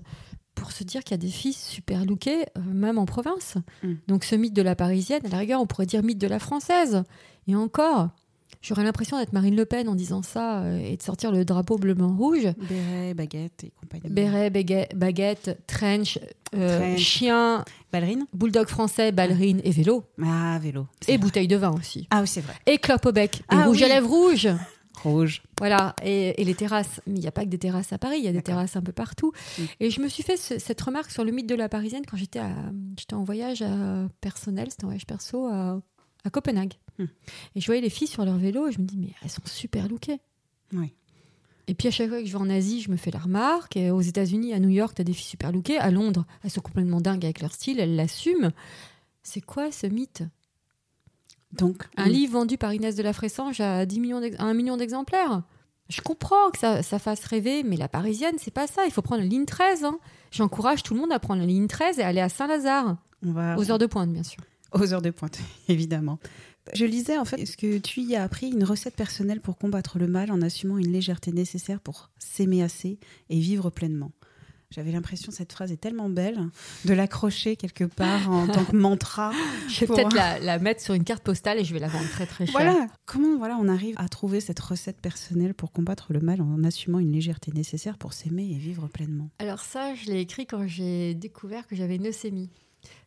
pour 0.56 0.72
se 0.72 0.84
dire 0.84 1.04
qu'il 1.04 1.12
y 1.12 1.16
a 1.16 1.18
des 1.18 1.30
filles 1.30 1.54
super 1.54 2.06
lookées, 2.06 2.44
euh, 2.58 2.62
même 2.66 2.98
en 2.98 3.06
province. 3.06 3.56
Hmm. 3.84 3.94
Donc 4.08 4.24
ce 4.24 4.36
mythe 4.36 4.54
de 4.54 4.62
la 4.62 4.76
parisienne, 4.76 5.22
à 5.26 5.30
la 5.30 5.38
rigueur, 5.38 5.62
on 5.62 5.68
pourrait 5.68 5.86
dire 5.86 6.04
mythe 6.04 6.18
de 6.18 6.28
la 6.28 6.40
française. 6.40 7.04
Et 7.48 7.56
encore, 7.56 8.10
j'aurais 8.62 8.84
l'impression 8.84 9.18
d'être 9.20 9.34
Marine 9.34 9.56
Le 9.56 9.66
Pen 9.66 9.88
en 9.90 9.96
disant 9.96 10.22
ça 10.22 10.62
euh, 10.64 10.78
et 10.78 10.98
de 10.98 11.02
sortir 11.04 11.32
le 11.32 11.46
drapeau 11.46 11.78
bleu-blanc-rouge. 11.78 12.48
Béret, 12.70 13.14
baguette 13.14 13.64
et 13.64 13.72
compagnie. 13.80 14.10
Béret, 14.14 14.50
baguette, 14.50 14.96
baguette 14.96 15.58
trench, 15.68 16.20
euh, 16.56 16.80
Trench. 16.80 17.00
chien, 17.00 17.66
Ballerine 17.92 18.26
bulldog 18.34 18.68
français, 18.68 19.12
ballerine 19.12 19.62
et 19.64 19.72
vélo. 19.72 20.04
Ah, 20.24 20.60
vélo. 20.62 20.88
Et 21.08 21.12
vrai. 21.14 21.18
bouteille 21.18 21.48
de 21.48 21.56
vin 21.56 21.72
aussi. 21.72 22.08
Ah 22.12 22.22
oui, 22.22 22.28
c'est 22.28 22.42
vrai. 22.42 22.54
Et 22.66 22.78
clope 22.78 23.06
au 23.06 23.12
bec. 23.12 23.38
Et 23.38 23.44
Ah 23.50 23.66
rouge 23.66 23.82
à 23.82 23.86
oui. 23.86 23.92
lèvres 23.92 24.10
rouge. 24.10 24.48
Rouge. 25.04 25.44
Voilà. 25.60 25.94
Et, 26.04 26.42
et 26.42 26.46
les 26.46 26.56
terrasses. 26.56 27.00
Mais 27.06 27.16
il 27.18 27.20
n'y 27.22 27.28
a 27.28 27.32
pas 27.32 27.44
que 27.44 27.50
des 27.50 27.60
terrasses 27.60 27.94
à 27.94 27.98
Paris, 28.00 28.16
il 28.18 28.24
y 28.26 28.28
a 28.28 28.32
des 28.32 28.42
terrasses 28.42 28.76
un 28.76 28.82
peu 28.82 28.94
partout. 28.94 29.34
Mm. 29.60 29.62
Et 29.82 29.90
je 29.92 30.02
me 30.02 30.08
suis 30.08 30.24
fait 30.24 30.38
ce- 30.38 30.58
cette 30.58 30.82
remarque 30.82 31.12
sur 31.12 31.24
le 31.24 31.32
mythe 31.32 31.48
de 31.48 31.54
la 31.54 31.70
parisienne 31.70 32.04
quand 32.10 32.18
j'étais 32.18 32.40
à- 32.40 32.56
en 33.14 33.24
voyage 33.24 33.62
à- 33.62 34.08
personnel, 34.22 34.68
c'était 34.72 34.86
un 34.86 34.88
voyage 34.88 35.06
perso 35.06 35.46
à, 35.46 35.80
à 36.26 36.30
Copenhague. 36.30 36.74
Mm. 37.00 37.04
Et 37.56 37.62
je 37.62 37.66
voyais 37.66 37.82
les 37.82 37.90
filles 37.90 38.08
sur 38.08 38.26
leur 38.26 38.38
vélo 38.38 38.68
et 38.68 38.72
je 38.72 38.80
me 38.80 38.86
dis, 38.86 38.98
mais 38.98 39.10
elles 39.24 39.30
sont 39.30 39.42
super 39.46 39.88
lookées. 39.88 40.20
Oui. 40.74 40.94
Et 41.68 41.74
puis 41.74 41.88
à 41.88 41.92
chaque 41.92 42.10
fois 42.10 42.20
que 42.20 42.26
je 42.28 42.32
vais 42.32 42.38
en 42.44 42.50
Asie, 42.50 42.82
je 42.82 42.92
me 42.92 42.98
fais 42.98 43.12
la 43.12 43.20
remarque. 43.20 43.76
Et 43.78 43.90
aux 43.92 44.02
États-Unis, 44.02 44.54
à 44.54 44.60
New 44.60 44.70
York, 44.70 44.94
t'as 44.96 45.04
des 45.04 45.14
filles 45.14 45.26
super 45.30 45.52
lookées. 45.52 45.78
À 45.78 45.90
Londres, 45.92 46.26
elles 46.44 46.52
sont 46.52 46.62
complètement 46.62 47.02
dingues 47.02 47.26
avec 47.26 47.42
leur 47.42 47.54
style, 47.54 47.80
elles 47.80 47.96
l'assument. 47.96 48.52
C'est 49.24 49.42
quoi 49.42 49.72
ce 49.72 49.88
mythe? 49.88 50.24
Donc, 51.54 51.84
Un 51.96 52.08
livre 52.10 52.34
vendu 52.34 52.58
par 52.58 52.74
Inès 52.74 52.96
de 52.96 53.04
la 53.04 53.14
Fressange 53.14 53.62
à 53.62 53.86
10 53.86 54.00
millions 54.00 54.20
d'ex- 54.20 54.36
à 54.40 54.44
1 54.44 54.54
million 54.54 54.78
d'exemplaires? 54.78 55.44
Je 55.88 56.02
comprends 56.02 56.50
que 56.52 56.58
ça, 56.58 56.82
ça 56.84 57.00
fasse 57.00 57.24
rêver, 57.26 57.64
mais 57.64 57.78
la 57.78 57.88
parisienne, 57.88 58.36
c'est 58.40 58.52
pas 58.54 58.68
ça. 58.68 58.86
Il 58.86 58.92
faut 58.92 59.02
prendre 59.04 59.22
la 59.22 59.28
ligne 59.28 59.46
13. 59.46 59.84
hein. 59.86 60.00
J'encourage 60.32 60.84
tout 60.84 60.94
le 60.96 61.00
monde 61.00 61.12
à 61.14 61.20
prendre 61.20 61.40
la 61.42 61.46
ligne 61.48 61.68
13 61.68 62.00
et 62.00 62.04
aller 62.04 62.20
à 62.22 62.28
Saint-Lazare, 62.30 62.98
va 63.22 63.58
aux 63.58 63.72
heures 63.72 63.78
de 63.78 63.86
pointe, 63.86 64.12
bien 64.12 64.24
sûr. 64.24 64.42
aux 64.74 64.94
heures 64.94 65.02
de 65.02 65.12
pointe, 65.12 65.40
évidemment. 65.68 66.20
Je 66.74 66.86
lisais 66.86 67.18
en 67.18 67.26
fait, 67.26 67.38
est-ce 67.40 67.58
que 67.58 67.78
tu 67.78 68.02
y 68.02 68.16
as 68.16 68.24
appris 68.24 68.50
une 68.50 68.64
recette 68.64 68.96
personnelle 68.96 69.40
pour 69.40 69.58
combattre 69.58 70.00
le 70.00 70.08
mal 70.08 70.32
en 70.32 70.42
assumant 70.42 70.80
une 70.80 70.92
légèreté 70.92 71.32
nécessaire 71.32 71.80
pour 71.80 72.10
s'aimer 72.18 72.64
assez 72.64 72.98
et 73.30 73.40
vivre 73.40 73.70
pleinement? 73.70 74.12
J'avais 74.72 74.92
l'impression 74.92 75.32
que 75.32 75.38
cette 75.38 75.54
phrase 75.54 75.72
est 75.72 75.78
tellement 75.80 76.10
belle 76.10 76.40
de 76.86 76.94
l'accrocher 76.94 77.56
quelque 77.56 77.84
part 77.84 78.30
en 78.32 78.48
tant 78.52 78.66
que 78.66 78.76
mantra. 78.76 79.32
Je 79.70 79.82
vais 79.82 79.86
Pour- 79.86 79.96
peut-être 79.96 80.16
la, 80.16 80.40
la 80.40 80.58
mettre 80.58 80.82
sur 80.82 80.96
une 80.96 81.04
carte 81.04 81.24
postale 81.24 81.60
et 81.60 81.64
je 81.64 81.72
vais 81.72 81.80
la 81.80 81.88
vendre 81.88 82.10
très 82.10 82.26
très 82.26 82.48
cher. 82.48 82.52
Voilà, 82.54 82.88
comment 83.06 83.38
voilà 83.38 83.58
on 83.62 83.68
arrive 83.70 83.94
à 84.00 84.10
trouver 84.10 84.42
cette 84.42 84.60
recette 84.60 85.00
personnelle 85.00 85.54
pour 85.54 85.72
combattre 85.72 86.12
le 86.14 86.20
mal 86.20 86.42
en 86.42 86.64
assumant 86.64 86.98
une 86.98 87.12
légèreté 87.12 87.52
nécessaire 87.52 87.98
pour 88.00 88.14
s'aimer 88.14 88.44
et 88.52 88.58
vivre 88.58 88.88
pleinement? 88.88 89.30
Alors 89.38 89.60
ça, 89.60 89.94
je 89.94 90.08
l'ai 90.12 90.20
écrit 90.20 90.48
quand 90.48 90.66
j'ai 90.68 91.14
découvert 91.14 91.68
que 91.68 91.76
j'avais 91.76 91.98
une 91.98 92.04
leucémie. 92.06 92.50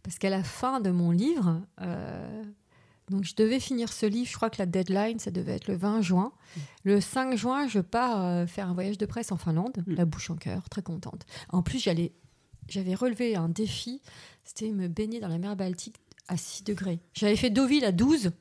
Parce 0.02 0.19
qu'à 0.19 0.30
la 0.30 0.42
fin 0.42 0.80
de 0.80 0.90
mon 0.90 1.10
livre, 1.10 1.60
euh, 1.80 2.42
donc 3.10 3.25
je 3.25 3.34
devais 3.34 3.60
finir 3.60 3.92
ce 3.92 4.06
livre, 4.06 4.28
je 4.30 4.36
crois 4.36 4.50
que 4.50 4.58
la 4.58 4.66
deadline, 4.66 5.19
ça 5.19 5.30
devait 5.30 5.52
être 5.52 5.69
le 5.69 5.76
20 5.76 6.02
juin. 6.02 6.32
Le 6.84 7.00
5 7.00 7.36
juin, 7.36 7.66
je 7.69 7.80
pars 7.80 8.22
euh, 8.25 8.46
faire 8.46 8.69
un 8.69 8.75
voyage 8.75 8.98
de 8.98 9.06
presse 9.06 9.32
en 9.32 9.36
Finlande, 9.36 9.82
Mm. 9.86 9.94
la 9.94 10.04
bouche 10.04 10.30
en 10.30 10.36
cœur, 10.36 10.69
très 10.69 10.82
contente. 10.82 11.25
En 11.50 11.62
plus, 11.62 11.78
j'allais, 11.82 12.12
j'avais 12.69 12.94
relevé 12.94 13.34
un 13.36 13.48
défi, 13.48 14.02
c'était 14.44 14.70
me 14.70 14.88
baigner 14.88 15.20
dans 15.20 15.28
la 15.28 15.38
mer 15.38 15.56
Baltique 15.56 15.97
à 16.28 16.37
6 16.37 16.64
degrés. 16.64 17.00
J'avais 17.14 17.37
fait 17.37 17.50
Deauville 17.50 17.85
à 17.87 17.92
12. 17.92 18.32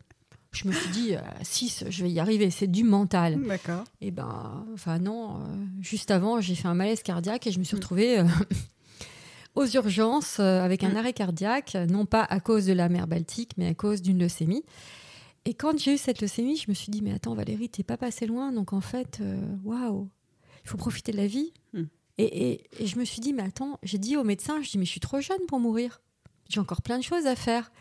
Je 0.54 0.68
me 0.68 0.74
suis 0.74 0.90
dit, 0.92 1.16
euh, 1.16 1.20
6, 1.44 1.84
je 1.90 2.04
vais 2.04 2.10
y 2.12 2.20
arriver, 2.20 2.50
c'est 2.50 2.68
du 2.68 2.84
mental. 2.84 3.40
D'accord. 3.48 3.84
Et 4.02 4.12
ben, 4.12 4.66
enfin 4.74 4.98
non, 4.98 5.36
euh, 5.38 5.40
juste 5.82 6.10
avant, 6.10 6.42
j'ai 6.42 6.56
fait 6.56 6.68
un 6.68 6.74
malaise 6.74 7.04
cardiaque 7.04 7.46
et 7.48 7.52
je 7.52 7.60
me 7.60 7.64
suis 7.64 7.76
Mm. 7.76 7.80
retrouvée 7.80 8.20
euh, 8.20 8.26
aux 9.58 9.66
urgences 9.68 10.38
euh, 10.40 10.62
avec 10.62 10.84
un 10.84 10.90
Mm. 10.92 10.98
arrêt 10.98 11.14
cardiaque, 11.14 11.76
non 11.90 12.06
pas 12.06 12.24
à 12.24 12.40
cause 12.40 12.66
de 12.66 12.74
la 12.74 12.90
mer 12.90 13.08
Baltique, 13.08 13.52
mais 13.58 13.68
à 13.68 13.74
cause 13.74 14.02
d'une 14.02 14.20
leucémie. 14.20 14.64
Et 15.46 15.54
quand 15.54 15.80
j'ai 15.80 15.94
eu 15.94 15.98
cette 15.98 16.22
leucémie, 16.22 16.58
je 16.58 16.66
me 16.70 16.74
suis 16.74 16.92
dit, 16.92 17.02
mais 17.02 17.14
attends 17.14 17.34
Valérie, 17.34 17.70
t'es 17.70 17.84
pas 17.84 17.98
passé 17.98 18.26
loin, 18.28 18.52
donc 18.52 18.74
en 18.74 18.82
fait, 18.82 19.20
euh, 19.22 19.42
waouh, 19.64 20.10
il 20.64 20.70
faut 20.70 20.78
profiter 20.78 21.12
de 21.12 21.18
la 21.18 21.28
vie. 21.28 21.54
Mm. 21.74 21.84
Et, 22.20 22.24
et- 22.52 22.62
et 22.84 22.88
je 22.88 22.98
me 23.00 23.06
suis 23.06 23.20
dit, 23.22 23.34
mais 23.34 23.44
attends, 23.44 23.80
j'ai 23.84 23.98
dit 23.98 24.18
au 24.18 24.24
médecin, 24.24 24.62
je 24.62 24.70
dis, 24.72 24.78
mais 24.78 24.86
je 24.86 24.92
suis 24.92 25.00
trop 25.00 25.22
jeune 25.22 25.46
pour 25.48 25.60
mourir. 25.60 26.02
J'ai 26.50 26.60
encore 26.60 26.82
plein 26.82 26.98
de 26.98 27.04
choses 27.04 27.26
à 27.28 27.36
faire. 27.36 27.72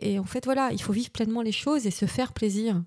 Et 0.00 0.18
en 0.18 0.24
fait, 0.24 0.44
voilà, 0.44 0.70
il 0.72 0.80
faut 0.82 0.92
vivre 0.92 1.10
pleinement 1.10 1.42
les 1.42 1.52
choses 1.52 1.86
et 1.86 1.90
se 1.90 2.06
faire 2.06 2.32
plaisir. 2.32 2.82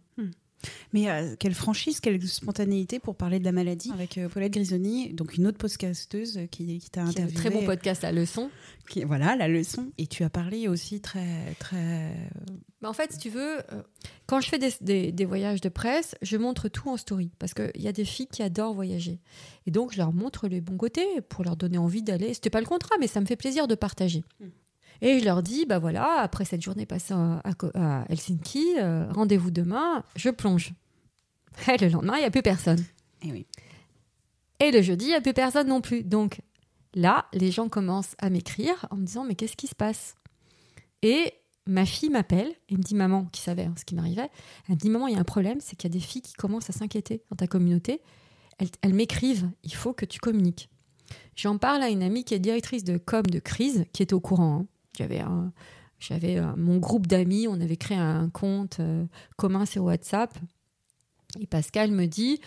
Mais 0.93 1.10
euh, 1.10 1.36
quelle 1.39 1.53
franchise, 1.53 2.00
quelle 2.00 2.22
spontanéité 2.27 3.00
pour 3.00 3.15
parler 3.15 3.39
de 3.39 3.45
la 3.45 3.51
maladie 3.51 3.91
avec 3.93 4.17
euh, 4.17 4.29
Paulette 4.29 4.53
Grisoni, 4.53 5.13
donc 5.13 5.36
une 5.38 5.48
autre 5.48 5.57
podcasteuse 5.57 6.39
qui, 6.51 6.79
qui 6.79 6.89
t'a 6.89 7.01
Qui 7.01 7.05
a 7.05 7.07
un 7.07 7.10
interviewé. 7.25 7.34
très 7.36 7.50
bon 7.50 7.65
podcast, 7.65 8.03
La 8.03 8.12
Leçon. 8.12 8.50
qui- 8.89 9.03
voilà, 9.03 9.36
la 9.36 9.48
leçon. 9.48 9.91
Et 9.98 10.07
tu 10.07 10.24
as 10.24 10.29
parlé 10.29 10.67
aussi 10.67 11.01
très, 11.01 11.53
très. 11.60 12.12
Mais 12.81 12.88
en 12.88 12.93
fait, 12.93 13.13
si 13.13 13.17
tu 13.19 13.29
veux, 13.29 13.57
euh, 13.74 13.81
quand 14.27 14.41
je 14.41 14.50
fais 14.50 14.60
des, 14.60 14.74
des- 14.81 15.12
des 15.12 15.25
voyages 15.25 15.62
de 15.62 15.69
presse, 15.69 16.15
je 16.22 16.38
montre 16.38 16.67
tout 16.69 16.89
en 16.89 16.98
story. 16.98 17.31
Parce 17.39 17.53
qu'il 17.53 17.72
y 17.81 17.88
a 17.88 17.91
des 17.91 18.05
filles 18.05 18.27
qui 18.31 18.43
adorent 18.43 18.74
voyager. 18.74 19.19
Et 19.65 19.72
donc, 19.72 19.91
je 19.93 19.98
leur 19.98 20.13
montre 20.13 20.48
les 20.48 20.62
bons 20.62 20.77
côtés 20.77 21.05
pour 21.29 21.43
leur 21.43 21.55
donner 21.57 21.77
envie 21.77 22.03
d'aller. 22.03 22.34
C'était 22.34 22.50
pas 22.51 22.60
le 22.62 22.67
contrat, 22.67 22.95
mais 23.00 23.07
ça 23.07 23.22
me 23.22 23.25
fait 23.25 23.36
plaisir 23.36 23.67
de 23.67 23.75
partager. 23.75 24.24
Et 25.02 25.20
je 25.20 25.25
leur 25.25 25.44
dis, 25.44 25.66
bah 25.66 25.80
voilà, 25.80 26.20
après 26.22 26.46
cette 26.46 26.62
journée 26.62 26.86
passée 26.86 27.14
à, 27.14 27.42
à 27.44 27.54
Co- 27.54 27.72
à 27.75 28.06
Helsinki, 28.10 28.75
euh, 28.80 29.12
rendez-vous 29.12 29.52
demain, 29.52 30.04
je 30.16 30.30
plonge. 30.30 30.74
Et 31.68 31.78
le 31.78 31.90
lendemain, 31.90 32.16
il 32.16 32.20
n'y 32.22 32.25
a 32.25 32.32
plus 32.32 32.42
personne. 32.42 32.84
Eh 33.22 33.32
oui. 33.32 33.46
Et 34.60 34.72
le 34.72 34.82
jeudi, 34.82 35.06
il 35.06 35.10
n'y 35.10 35.16
a 35.16 35.22
plus 35.22 35.34
personne 35.34 35.68
non 35.68 35.82
plus. 35.82 36.04
Donc 36.04 36.42
là, 36.94 37.25
les 37.34 37.52
gens 37.52 37.68
commencent 37.70 38.16
à 38.20 38.30
m'écrire 38.30 38.86
en 38.90 38.96
me 38.98 39.06
disant 39.06 39.25
Mais 39.25 39.36
qu'est-ce 39.36 39.56
qui 39.58 39.68
se 39.68 39.75
passe? 39.75 40.16
Et 41.02 41.34
ma 41.68 41.86
fille 41.86 42.10
m'appelle 42.10 42.54
et 42.70 42.78
me 42.78 42.82
dit 42.82 42.96
Maman, 42.96 43.25
qui 43.32 43.42
savait 43.42 43.66
hein, 43.66 43.74
ce 43.78 43.84
qui 43.86 43.96
m'arrivait, 43.96 44.30
elle 44.68 44.75
me 44.75 44.80
dit 44.80 44.90
Maman, 44.90 45.08
il 45.08 45.14
y 45.14 45.18
a 45.18 45.20
un 45.20 45.24
problème, 45.25 45.60
c'est 45.60 45.75
qu'il 45.75 45.90
y 45.90 45.94
a 45.94 45.98
des 45.98 46.04
filles 46.06 46.22
qui 46.22 46.34
commencent 46.34 46.70
à 46.70 46.74
s'inquiéter 46.74 47.22
dans 47.30 47.36
ta 47.36 47.48
communauté. 47.48 48.02
Elles, 48.58 48.70
elles 48.82 48.94
m'écrivent 48.94 49.50
Il 49.64 49.74
faut 49.75 49.94
que 49.94 50.06
tu 50.06 50.20
communiques. 50.20 50.70
J'en 51.36 51.58
parle 51.58 51.84
à 51.84 51.90
une 51.90 52.02
amie 52.02 52.24
qui 52.24 52.34
est 52.34 52.40
directrice 52.40 52.84
de 52.84 52.98
com 52.98 53.24
de 53.25 53.40
crise, 53.40 53.86
qui 53.94 54.02
est 54.02 54.14
au 54.14 54.20
courant. 54.20 54.60
hein. 54.62 54.68
J'avais 54.98 55.20
un- 55.20 55.52
j'avais 56.00 56.38
euh, 56.38 56.56
mon 56.58 56.78
groupe 56.78 57.08
d'amis, 57.08 57.48
on 57.48 57.60
avait 57.62 57.78
créé 57.78 57.98
un 57.98 58.30
compte 58.30 58.80
euh, 58.80 59.06
commun 59.38 59.66
sur 59.66 59.84
WhatsApp. 59.86 60.38
Et 61.40 61.48
Pascal 61.48 61.92
me 61.92 62.06
dit 62.06 62.40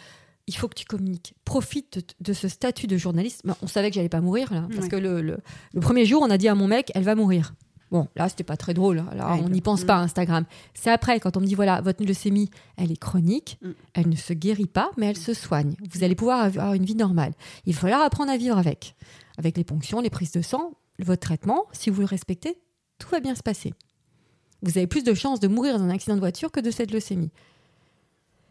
il 0.46 0.56
faut 0.56 0.66
que 0.68 0.74
tu 0.74 0.86
communiques. 0.86 1.34
Profite 1.44 1.98
de, 1.98 2.04
de 2.20 2.32
ce 2.32 2.48
statut 2.48 2.86
de 2.86 2.96
journaliste. 2.96 3.42
Ben, 3.44 3.54
on 3.60 3.66
savait 3.66 3.90
que 3.90 3.94
j'allais 3.96 4.08
pas 4.08 4.22
mourir 4.22 4.52
là, 4.52 4.66
parce 4.70 4.84
Ouais. 4.84 4.88
que 4.88 4.96
le, 4.96 5.20
le- 5.20 5.38
le 5.74 5.80
premier 5.80 6.06
jour, 6.06 6.22
on 6.22 6.30
a 6.30 6.38
dit 6.38 6.48
à 6.48 6.54
mon 6.54 6.66
mec 6.68 6.90
elle 6.94 7.04
va 7.04 7.14
mourir. 7.14 7.54
Bon, 7.90 8.06
là, 8.16 8.28
c'était 8.28 8.44
pas 8.44 8.58
très 8.58 8.74
drôle. 8.74 8.96
Là, 8.96 9.32
Ouais, 9.34 9.40
on 9.42 9.48
n'y 9.48 9.62
pense 9.62 9.84
pas 9.84 9.96
Instagram. 9.96 10.44
C'est 10.74 10.90
après, 10.90 11.20
quand 11.20 11.38
on 11.38 11.40
me 11.40 11.46
dit 11.46 11.54
voilà, 11.54 11.80
votre 11.80 12.04
leucémie, 12.04 12.50
elle 12.76 12.92
est 12.92 12.98
chronique, 12.98 13.58
Mm. 13.62 13.68
elle 13.94 14.08
ne 14.10 14.16
se 14.16 14.34
guérit 14.34 14.66
pas, 14.66 14.90
mais 14.98 15.06
elle 15.06 15.16
se 15.16 15.32
soigne. 15.32 15.74
Vous 15.94 16.04
allez 16.04 16.14
pouvoir 16.14 16.40
avoir 16.44 16.74
une 16.74 16.84
vie 16.84 16.94
normale. 16.94 17.32
Il 17.64 17.72
va 17.74 17.80
falloir 17.80 18.02
apprendre 18.02 18.30
à 18.30 18.36
vivre 18.36 18.58
avec. 18.58 18.94
Avec 19.38 19.56
les 19.56 19.64
ponctions, 19.64 20.00
les 20.02 20.10
prises 20.10 20.32
de 20.32 20.42
sang, 20.42 20.72
votre 20.98 21.20
traitement, 21.20 21.66
si 21.72 21.90
vous 21.90 22.00
le 22.00 22.06
respectez, 22.06 22.60
tout 22.98 23.08
va 23.08 23.20
bien 23.20 23.34
se 23.34 23.42
passer. 23.42 23.74
Vous 24.62 24.76
avez 24.76 24.86
plus 24.86 25.04
de 25.04 25.14
chances 25.14 25.40
de 25.40 25.48
mourir 25.48 25.78
dans 25.78 25.84
un 25.84 25.90
accident 25.90 26.16
de 26.16 26.20
voiture 26.20 26.50
que 26.50 26.60
de 26.60 26.70
cette 26.70 26.90
leucémie. 26.90 27.30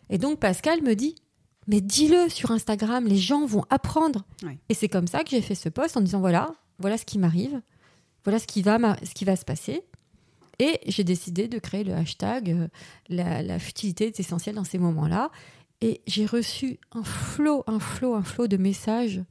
Et 0.09 0.17
donc 0.17 0.39
Pascal 0.39 0.81
me 0.81 0.95
dit, 0.95 1.15
mais 1.67 1.81
dis-le 1.81 2.29
sur 2.29 2.51
Instagram, 2.51 3.05
les 3.05 3.17
gens 3.17 3.45
vont 3.45 3.65
apprendre. 3.69 4.23
Et 4.69 4.73
c'est 4.73 4.87
comme 4.87 5.07
ça 5.07 5.23
que 5.23 5.31
j'ai 5.31 5.41
fait 5.41 5.55
ce 5.55 5.67
post 5.67 5.97
en 5.97 6.01
disant, 6.01 6.21
voilà, 6.21 6.55
voilà 6.79 6.97
ce 6.97 7.05
qui 7.05 7.19
m'arrive, 7.19 7.61
voilà 8.23 8.39
ce 8.39 8.47
qui 8.47 8.61
va, 8.61 8.77
ce 9.03 9.13
qui 9.13 9.25
va 9.25 9.35
se 9.35 9.43
passer. 9.43 9.83
Et 10.59 10.79
j'ai 10.87 11.03
décidé 11.03 11.47
de 11.47 11.59
créer 11.59 11.83
le 11.83 11.93
hashtag 11.93 12.49
euh, 12.49 12.67
la, 13.09 13.43
la 13.43 13.59
futilité 13.59 14.07
est 14.07 14.19
essentielle 14.19 14.55
dans 14.55 14.63
ces 14.63 14.79
moments-là. 14.79 15.29
Et 15.81 16.01
j'ai 16.07 16.25
reçu 16.25 16.79
un 16.93 17.03
flot, 17.03 17.63
un 17.67 17.79
flot, 17.79 18.15
un 18.15 18.23
flot 18.23 18.47
de 18.47 18.57
messages. 18.57 19.21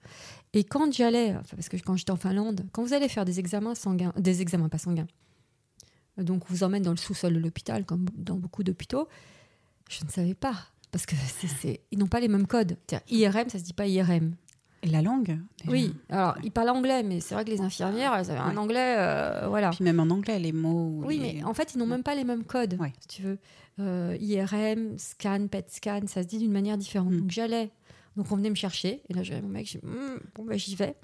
Et 0.53 0.65
quand 0.65 0.93
j'allais, 0.93 1.35
enfin, 1.37 1.57
parce 1.57 1.69
que 1.69 1.77
quand 1.77 1.97
j'étais 1.97 2.11
en 2.13 2.17
Finlande, 2.17 2.67
quand 2.73 2.83
vous 2.83 2.95
allez 2.95 3.09
faire 3.09 3.25
des 3.25 3.39
examens 3.41 3.75
sanguins, 3.75 4.13
des 4.17 4.41
examens 4.43 4.69
pas 4.69 4.79
sanguins, 4.79 5.07
donc 6.17 6.45
on 6.49 6.53
vous 6.55 6.63
emmène 6.65 6.83
dans 6.83 6.93
le 6.93 6.97
sous-sol 6.97 7.35
de 7.35 7.39
l'hôpital, 7.39 7.85
comme 7.85 8.07
dans 8.17 8.37
beaucoup 8.37 8.63
d'hôpitaux, 8.63 9.07
je 9.91 10.05
ne 10.05 10.11
savais 10.11 10.35
pas. 10.35 10.55
Parce 10.93 11.05
que 11.05 11.15
c'est- 11.61 11.81
ils 11.91 11.99
n'ont 11.99 12.07
pas 12.07 12.21
les 12.21 12.29
mêmes 12.29 12.47
codes. 12.47 12.77
IRM, 13.11 13.49
ça 13.51 13.59
se 13.59 13.65
dit 13.65 13.75
pas 13.75 13.87
IRM. 13.87 14.35
Et 14.83 14.89
la 14.89 15.03
langue 15.03 15.39
déjà. 15.59 15.71
Oui, 15.71 15.95
alors 16.11 16.37
ils 16.45 16.51
parlent 16.53 16.69
anglais, 16.71 17.03
mais 17.03 17.21
c'est 17.21 17.35
vrai 17.35 17.45
que 17.45 17.51
les 17.51 17.61
infirmières, 17.61 18.15
elles 18.15 18.31
avaient 18.31 18.39
un 18.41 18.57
anglais, 18.57 18.95
euh, 18.99 19.47
voilà. 19.49 19.71
Puis 19.71 19.85
même 19.85 19.99
en 20.01 20.09
anglais, 20.11 20.39
les 20.39 20.53
mots. 20.53 21.03
Oui, 21.05 21.19
les- 21.19 21.33
mais 21.35 21.45
en 21.45 21.55
fait, 21.55 21.75
ils 21.75 21.79
n'ont 21.79 21.87
même 21.87 22.03
pas 22.03 22.15
les 22.15 22.25
mêmes 22.25 22.45
codes, 22.45 22.77
Ouais. 22.79 22.93
si 23.01 23.09
tu 23.09 23.23
veux. 23.23 23.39
Euh, 23.81 24.17
IRM, 24.21 24.97
scan, 24.99 25.49
PET 25.51 25.67
scan, 25.71 26.01
ça 26.07 26.23
se 26.23 26.29
dit 26.29 26.39
d'une 26.39 26.53
manière 26.53 26.79
différente. 26.79 27.11
Mm. 27.11 27.21
Donc 27.21 27.31
j'allais, 27.31 27.71
donc 28.17 28.31
on 28.33 28.37
venait 28.37 28.51
me 28.51 28.55
chercher, 28.55 29.03
et 29.09 29.15
là 29.15 29.23
j'avais 29.23 29.43
mon 29.43 29.49
mec, 29.49 29.67
j'ai 29.67 29.79
Hmm, 29.81 30.19
bon 30.35 30.45
ben 30.45 30.59
j'y 30.59 30.75
vais. 30.77 30.95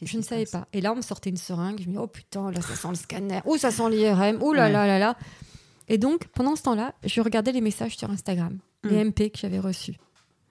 Je 0.00 0.16
ne 0.16 0.22
savais 0.22 0.46
pas. 0.46 0.68
Et 0.72 0.80
là, 0.80 0.92
on 0.92 0.96
me 0.96 1.02
sortait 1.02 1.28
une 1.28 1.36
seringue, 1.36 1.80
je 1.82 1.88
me 1.88 1.92
dis, 1.94 1.98
oh 1.98 2.06
putain, 2.06 2.52
là 2.52 2.60
ça 2.60 2.76
sent 2.76 2.88
le 2.90 2.94
scanner, 2.94 3.40
oh 3.46 3.56
ça 3.58 3.72
sent 3.72 3.90
l'IRM, 3.90 4.38
oh 4.40 4.52
là 4.52 4.66
Ouais. 4.66 4.72
là 4.72 4.86
là 4.86 4.98
là. 5.00 5.16
Et 5.88 5.98
donc, 5.98 6.28
pendant 6.28 6.54
ce 6.54 6.62
temps-là, 6.62 6.94
je 7.04 7.20
regardais 7.20 7.50
les 7.50 7.60
messages 7.60 7.96
sur 7.96 8.08
Instagram, 8.08 8.58
les 8.84 9.02
Mm. 9.04 9.08
MP 9.08 9.30
que 9.30 9.38
j'avais 9.38 9.58
reçus. 9.58 9.96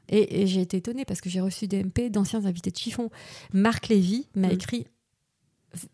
Et, 0.10 0.42
et 0.42 0.48
j'ai 0.48 0.62
été 0.62 0.78
étonnée 0.78 1.06
parce 1.06 1.22
que 1.22 1.30
j'ai 1.30 1.40
reçu 1.40 1.68
des 1.68 1.82
MP 1.84 2.10
d'anciens 2.10 2.44
invités 2.46 2.72
de 2.72 2.78
chiffon. 2.78 3.10
Marc 3.54 3.88
Lévy 3.88 4.28
m'a 4.36 4.48
Mm. 4.50 4.52
écrit 4.52 4.88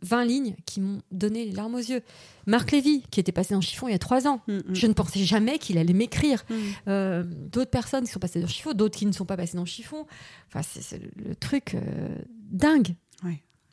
20 0.02 0.26
lignes 0.26 0.56
qui 0.66 0.82
m'ont 0.82 1.02
donné 1.12 1.46
les 1.46 1.52
larmes 1.52 1.76
aux 1.76 1.80
yeux. 1.80 2.02
Marc 2.48 2.72
Lévy, 2.72 3.04
qui 3.12 3.20
était 3.20 3.32
passé 3.32 3.54
dans 3.54 3.62
chiffon 3.62 3.88
il 3.88 3.92
y 3.92 3.96
a 3.96 4.00
trois 4.00 4.28
ans. 4.28 4.42
Mm, 4.48 4.54
mm. 4.54 4.64
Je 4.74 4.88
ne 4.88 4.94
pensais 4.94 5.24
jamais 5.24 5.60
qu'il 5.60 5.78
allait 5.78 5.94
m'écrire. 5.94 6.44
Mm. 6.50 6.54
Euh, 6.88 7.24
d'autres 7.24 7.72
personnes 7.72 8.06
qui 8.06 8.12
sont 8.12 8.20
passées 8.20 8.42
dans 8.42 8.48
chiffon, 8.48 8.74
d'autres 8.74 8.98
qui 8.98 9.06
ne 9.06 9.12
sont 9.12 9.26
pas 9.26 9.38
passées 9.38 9.58
dans 9.58 9.66
chiffon. 9.66 10.06
Enfin, 10.48 10.62
c'est 10.64 11.00
le, 11.16 11.36
truc 11.36 11.76
euh, 11.76 12.16
dingue. 12.52 12.96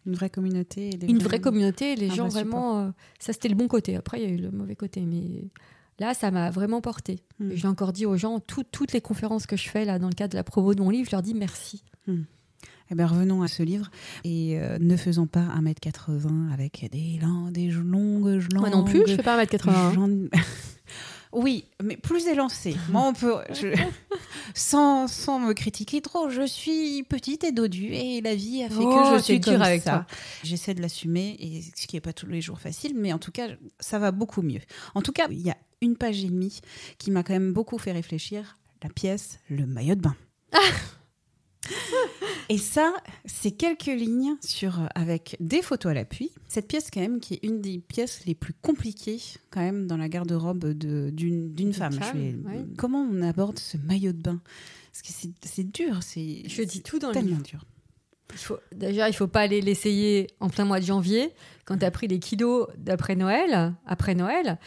Une 0.07 0.15
vraie 0.15 0.31
communauté. 0.31 0.89
et 0.89 0.97
des 0.97 1.07
Une 1.09 1.19
vraie 1.19 1.41
communauté, 1.41 1.95
les 1.95 2.09
gens 2.09 2.27
vrai 2.29 2.43
vraiment. 2.43 2.81
euh, 2.87 2.91
ça, 3.19 3.33
c'était 3.33 3.49
le 3.49 3.55
bon 3.55 3.69
côté. 3.69 3.97
Après, 3.97 4.21
il 4.21 4.25
y 4.25 4.27
a 4.27 4.35
eu 4.35 4.39
le 4.39 4.51
mauvais 4.51 4.75
côté. 4.77 5.03
Mais 5.03 5.45
là, 5.99 6.15
ça 6.15 6.31
m'a 6.31 6.51
vraiment 6.51 6.81
porté. 6.81 7.21
Mm. 7.39 7.51
J'ai 7.55 7.69
encore 7.69 7.93
dit 7.93 8.07
aux 8.07 8.17
gens, 8.17 8.41
tout- 8.41 8.65
toutes 8.65 8.93
les 8.93 9.01
conférences 9.03 9.47
que 9.47 9.57
je 9.57 9.69
fais 9.69 9.85
là 9.85 9.99
dans 9.99 10.09
le 10.09 10.15
cadre 10.15 10.33
de 10.33 10.37
la 10.37 10.45
promo 10.45 10.75
de 10.75 10.81
mon 10.83 10.89
livre, 10.91 11.07
je 11.11 11.15
leur 11.15 11.23
dis 11.23 11.35
merci. 11.35 11.85
Eh 12.91 12.95
ben, 12.97 13.07
revenons 13.07 13.43
à 13.43 13.49
ce 13.49 13.63
livre 13.63 13.91
et 14.25 14.59
euh, 14.59 14.79
ne 14.81 14.97
faisons 14.97 15.27
pas 15.27 15.47
1m80 15.61 16.53
avec 16.53 16.89
des, 16.91 17.19
lan- 17.23 17.51
des 17.51 17.69
longues 17.71 18.27
langues. 18.53 18.61
Moi 18.61 18.71
non 18.71 18.85
plus, 18.85 19.03
je 19.07 19.15
fais 19.17 19.23
pas 19.23 19.41
1m80. 19.43 19.95
J'en- 19.95 20.29
oui, 21.33 21.65
mais 21.83 21.97
plus 21.97 22.27
élancé. 22.27 22.75
Moi, 22.91 23.03
on 23.07 23.13
peut. 23.13 23.35
je- 23.53 23.69
Sans, 24.55 25.07
sans 25.07 25.39
me 25.39 25.53
critiquer 25.53 26.01
trop, 26.01 26.29
je 26.29 26.45
suis 26.45 27.05
petite 27.05 27.45
et 27.45 27.53
dodue 27.53 27.93
et 27.93 28.21
la 28.21 28.35
vie 28.35 28.65
a 28.65 28.69
fait 28.69 28.75
Oh, 28.81 28.89
que 29.13 29.17
je 29.19 29.23
suis 29.23 29.39
dure 29.39 29.63
avec 29.63 29.83
ça. 29.83 30.07
J'essaie 30.43 30.75
de 30.75 30.83
l'assumer 30.83 31.37
et 31.39 31.63
ce 31.77 31.87
qui 31.87 31.95
n'est 31.95 32.01
pas 32.01 32.13
tous 32.13 32.27
les 32.27 32.41
jours 32.41 32.59
facile, 32.59 32.95
mais 32.97 33.13
en 33.13 33.21
tout 33.21 33.31
cas, 33.31 33.47
ça 33.79 34.01
va 34.01 34.11
beaucoup 34.11 34.43
mieux. 34.43 34.59
En 34.97 35.03
tout 35.03 35.13
cas, 35.13 35.29
il 35.31 35.41
y 35.41 35.51
a 35.51 35.57
une 35.83 35.97
page 35.97 36.25
et 36.25 36.29
demie 36.29 36.61
qui 36.99 37.13
m'a 37.13 37.23
quand 37.23 37.33
même 37.33 37.53
beaucoup 37.53 37.79
fait 37.79 37.93
réfléchir. 37.93 38.59
La 38.83 38.89
pièce, 38.89 39.39
le 39.49 39.67
maillot 39.67 39.95
de 39.95 40.01
bain. 40.01 40.17
Et 42.49 42.59
ça, 42.59 42.93
c'est 43.27 43.53
quelques 43.53 43.87
lignes 43.87 44.35
sur, 44.41 44.81
avec 44.95 45.37
des 45.41 45.63
photos 45.63 45.91
à 45.91 45.95
l'appui. 45.95 46.33
Cette 46.49 46.67
pièce, 46.67 46.91
quand 46.93 47.01
même, 47.01 47.21
qui 47.21 47.35
est 47.35 47.41
une 47.45 47.61
des 47.61 47.79
pièces 47.79 48.25
les 48.27 48.35
plus 48.35 48.55
compliquées, 48.55 49.21
quand 49.51 49.61
même, 49.61 49.87
dans 49.87 49.97
la 49.97 50.09
garde-robe 50.09 50.65
de- 50.73 51.11
d'une 51.11 51.73
femme. 51.73 51.93
femme, 51.93 52.19
vais-. 52.19 52.67
Comment 52.77 53.03
on 53.03 53.23
aborde 53.23 53.59
ce 53.59 53.77
maillot 53.77 54.13
de 54.13 54.21
bain? 54.23 54.41
Parce 54.93 55.03
que 55.03 55.29
c'est- 55.47 55.65
dur, 55.73 56.03
c'est 56.03 56.43
Je 56.49 56.63
dis 56.63 56.83
tout 56.83 56.99
dans 56.99 57.09
le 57.09 57.15
tellement 57.15 57.31
livre. 57.37 57.43
dur. 57.43 57.65
Il 58.33 58.39
faut, 58.39 58.59
déjà, 58.73 59.09
il 59.09 59.13
faut 59.13 59.27
pas 59.27 59.41
aller 59.41 59.61
l'essayer 59.61 60.29
en 60.39 60.49
plein 60.49 60.65
mois 60.65 60.79
de 60.81 60.85
janvier, 60.85 61.31
quand 61.65 61.79
tu 61.79 61.85
as 61.85 61.91
pris 61.91 62.07
les 62.09 62.21
kilos 62.21 62.69
d'après 62.79 63.17
Noël, 63.17 63.75
après 63.87 64.15
Noël, 64.15 64.59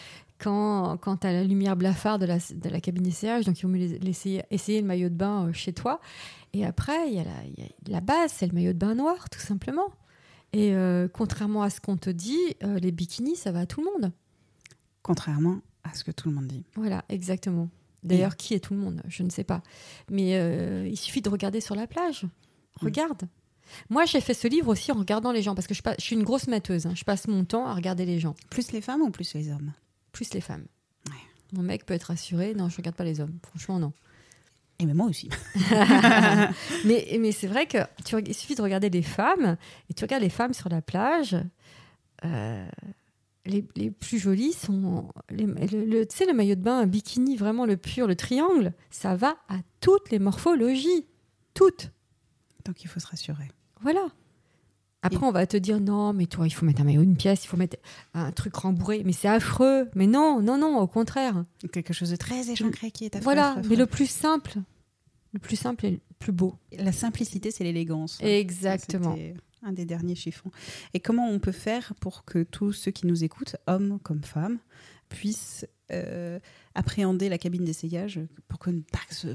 quand, 0.43 0.97
quand 0.97 1.17
tu 1.17 1.27
as 1.27 1.31
la 1.33 1.43
lumière 1.43 1.75
blafarde 1.75 2.21
de 2.21 2.25
la, 2.27 2.37
de 2.37 2.69
la 2.69 2.81
cabine 2.81 3.03
d'essayage, 3.03 3.45
donc 3.45 3.59
il 3.59 3.63
vaut 3.63 3.69
mieux 3.71 3.79
les- 3.87 3.99
l'essayer- 3.99 4.43
essayer 4.51 4.81
le 4.81 4.87
maillot 4.87 5.09
de 5.09 5.15
bain 5.15 5.47
euh, 5.47 5.53
chez 5.53 5.73
toi. 5.73 5.99
Et 6.53 6.65
après, 6.65 7.07
il 7.09 7.13
y, 7.15 7.19
a 7.19 7.23
la- 7.23 7.43
il 7.45 7.63
y 7.63 7.63
a 7.63 7.93
la 7.93 8.01
base, 8.01 8.31
c'est 8.33 8.47
le 8.47 8.53
maillot 8.53 8.73
de 8.73 8.77
bain 8.77 8.95
noir, 8.95 9.29
tout 9.29 9.39
simplement. 9.39 9.87
Et 10.51 10.73
euh, 10.75 11.07
contrairement 11.07 11.63
à 11.63 11.69
ce 11.69 11.79
qu'on 11.81 11.97
te 11.97 12.09
dit, 12.09 12.37
euh, 12.63 12.77
les 12.79 12.91
bikinis, 12.91 13.35
ça 13.35 13.51
va 13.51 13.61
à 13.61 13.65
tout 13.65 13.81
le 13.81 13.87
monde. 13.91 14.11
Contrairement 15.01 15.59
à 15.83 15.93
ce 15.93 16.03
que 16.03 16.11
tout 16.11 16.29
le 16.29 16.35
monde 16.35 16.47
dit. 16.47 16.63
Voilà, 16.75 17.03
exactement. 17.09 17.69
D'ailleurs, 18.03 18.35
qui 18.35 18.53
est 18.53 18.59
tout 18.59 18.73
le 18.73 18.79
monde? 18.79 19.01
Je 19.07 19.23
ne 19.23 19.29
sais 19.29 19.43
pas. 19.45 19.63
Mais 20.11 20.35
euh, 20.37 20.87
il 20.87 20.97
suffit 20.97 21.21
de 21.21 21.29
regarder 21.29 21.61
sur 21.61 21.73
la 21.75 21.87
plage. 21.87 22.25
Regarde. 22.81 23.23
Moi, 23.89 24.03
j'ai 24.05 24.19
fait 24.21 24.33
ce 24.33 24.47
livre 24.47 24.67
aussi 24.67 24.91
en 24.91 24.95
regardant 24.95 25.31
les 25.31 25.41
gens, 25.41 25.55
parce 25.55 25.67
que 25.67 25.73
je 25.73 25.81
suis 25.99 26.15
une 26.15 26.23
grosse 26.23 26.47
matheuse. 26.47 26.85
hein. 26.85 26.93
Je 26.95 27.03
passe 27.05 27.27
mon 27.27 27.45
temps 27.45 27.65
à 27.65 27.73
regarder 27.73 28.05
les 28.05 28.19
gens, 28.19 28.35
Plus 28.49 28.71
les 28.73 28.81
femmes 28.81 29.01
ou 29.01 29.09
plus 29.09 29.33
les 29.33 29.49
hommes? 29.51 29.71
Plus 30.13 30.33
les 30.33 30.39
femmes. 30.41 30.65
Ouais. 31.09 31.17
Mon 31.51 31.61
mec 31.63 31.85
peut 31.85 31.93
être 31.93 32.03
rassuré. 32.05 32.53
Non, 32.53 32.69
je 32.69 32.77
regarde 32.77 32.95
pas 32.95 33.03
les 33.03 33.19
hommes. 33.19 33.37
Franchement, 33.49 33.79
non. 33.79 33.91
Et 34.79 34.85
même 34.85 34.95
moi 34.97 35.07
aussi. 35.07 35.29
mais 36.85 37.17
mais 37.19 37.31
c'est 37.31 37.47
vrai 37.47 37.65
que 37.67 37.77
tu, 38.05 38.15
il 38.25 38.33
suffit 38.33 38.55
de 38.55 38.61
regarder 38.61 38.89
les 38.89 39.01
femmes, 39.03 39.57
et 39.89 39.93
tu 39.93 40.03
regardes 40.03 40.23
les 40.23 40.29
femmes 40.29 40.53
sur 40.53 40.69
la 40.69 40.81
plage. 40.81 41.35
euh, 42.25 42.65
les, 43.45 43.65
les 43.75 43.91
plus 43.91 44.19
jolies 44.19 44.53
sont. 44.53 45.09
les- 45.29 45.45
le, 45.45 45.85
le- 45.85 46.07
tu 46.07 46.15
sais, 46.15 46.25
le 46.25 46.33
maillot 46.33 46.55
de 46.55 46.61
bain, 46.61 46.79
un 46.79 46.87
bikini, 46.87 47.35
vraiment 47.35 47.65
le 47.65 47.75
pur, 47.77 48.07
le 48.07 48.15
triangle, 48.15 48.73
ça 48.89 49.15
va 49.15 49.35
à 49.49 49.57
toutes 49.81 50.09
les 50.11 50.19
morphologies. 50.19 51.05
Toutes. 51.53 51.91
Donc 52.65 52.83
il 52.83 52.87
faut 52.87 52.99
se 53.01 53.07
rassurer. 53.07 53.49
Voilà. 53.81 54.07
Après, 55.03 55.25
on 55.25 55.31
va 55.31 55.45
te 55.45 55.57
dire 55.57 55.79
non, 55.79 56.13
mais 56.13 56.25
toi, 56.25 56.47
il 56.47 56.51
faut 56.51 56.65
mettre 56.65 56.81
un 56.81 56.85
maillot, 56.85 57.01
une 57.01 57.17
pièce, 57.17 57.43
il 57.43 57.47
faut 57.47 57.57
mettre 57.57 57.77
un 58.13 58.31
truc 58.31 58.55
rembourré. 58.55 59.03
Mais 59.05 59.11
c'est 59.11 59.27
affreux. 59.27 59.89
Mais 59.95 60.07
non, 60.07 60.41
non, 60.41 60.57
non, 60.57 60.79
au 60.79 60.87
contraire. 60.87 61.45
Quelque 61.71 61.93
chose 61.93 62.09
de 62.09 62.15
très 62.15 62.49
échancré 62.49 62.89
qui 62.89 63.05
est 63.05 63.15
affreux, 63.15 63.23
voilà. 63.23 63.51
affreux, 63.51 63.69
Mais 63.69 63.75
le 63.75 63.85
plus 63.85 64.09
simple, 64.09 64.55
le 65.33 65.39
plus 65.39 65.57
simple 65.57 65.85
et 65.85 65.91
le 65.91 65.99
plus 66.19 66.31
beau. 66.31 66.55
La 66.77 66.93
simplicité, 66.93 67.51
c'est 67.51 67.63
l'élégance. 67.63 68.17
Exactement. 68.21 69.15
Un 69.61 69.73
des 69.73 69.85
derniers 69.85 70.15
chiffons. 70.15 70.51
Et 70.93 70.99
comment 70.99 71.29
on 71.29 71.39
peut 71.39 71.53
faire 71.53 71.93
pour 71.99 72.25
que 72.25 72.43
tous 72.43 72.73
ceux 72.73 72.91
qui 72.91 73.07
nous 73.07 73.23
écoutent, 73.23 73.55
hommes 73.67 73.99
comme 74.03 74.23
femmes, 74.23 74.59
puissent 75.09 75.65
euh, 75.93 76.39
appréhender 76.75 77.29
la 77.29 77.37
cabine 77.37 77.63
d'essayage 77.63 78.19
pour 78.47 78.59
que, 78.59 78.69
ce, 79.09 79.27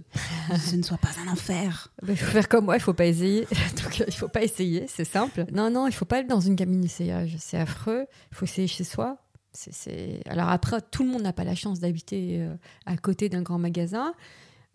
ne 0.77 0.83
soit 0.83 0.99
pas 0.99 1.11
un 1.25 1.33
enfer 1.33 1.93
Ben, 2.03 2.13
Il 2.13 2.19
faut 2.19 2.33
faire 2.33 2.49
comme 2.49 2.67
moi, 2.67 2.77
il 2.77 2.81
faut 2.81 2.95
pas 2.95 3.07
essayer. 3.07 3.43
Donc, 3.83 4.01
euh, 4.01 4.05
il 4.07 4.15
faut 4.15 4.29
pas 4.29 4.43
essayer, 4.43 4.87
c'est 4.89 5.05
simple. 5.05 5.45
Non, 5.53 5.71
non, 5.71 5.87
il 5.87 5.93
faut 5.93 6.05
pas 6.05 6.19
aller 6.19 6.29
dans 6.29 6.41
une 6.41 6.57
cabine 6.57 6.81
d'essayage. 6.81 7.37
C'est 7.39 7.59
affreux. 7.59 8.07
Il 8.33 8.37
faut 8.37 8.45
essayer 8.45 8.67
chez 8.67 8.85
soi. 8.85 9.19
Alors 10.27 10.49
après, 10.49 10.81
tout 10.81 11.03
le 11.03 11.11
monde 11.11 11.23
n'a 11.23 11.33
pas 11.33 11.45
la 11.45 11.55
chance 11.55 11.81
d'habiter 11.81 12.41
euh, 12.41 12.55
à 12.87 12.97
côté 12.97 13.29
d'un 13.29 13.43
grand 13.43 13.59
magasin. 13.59 14.15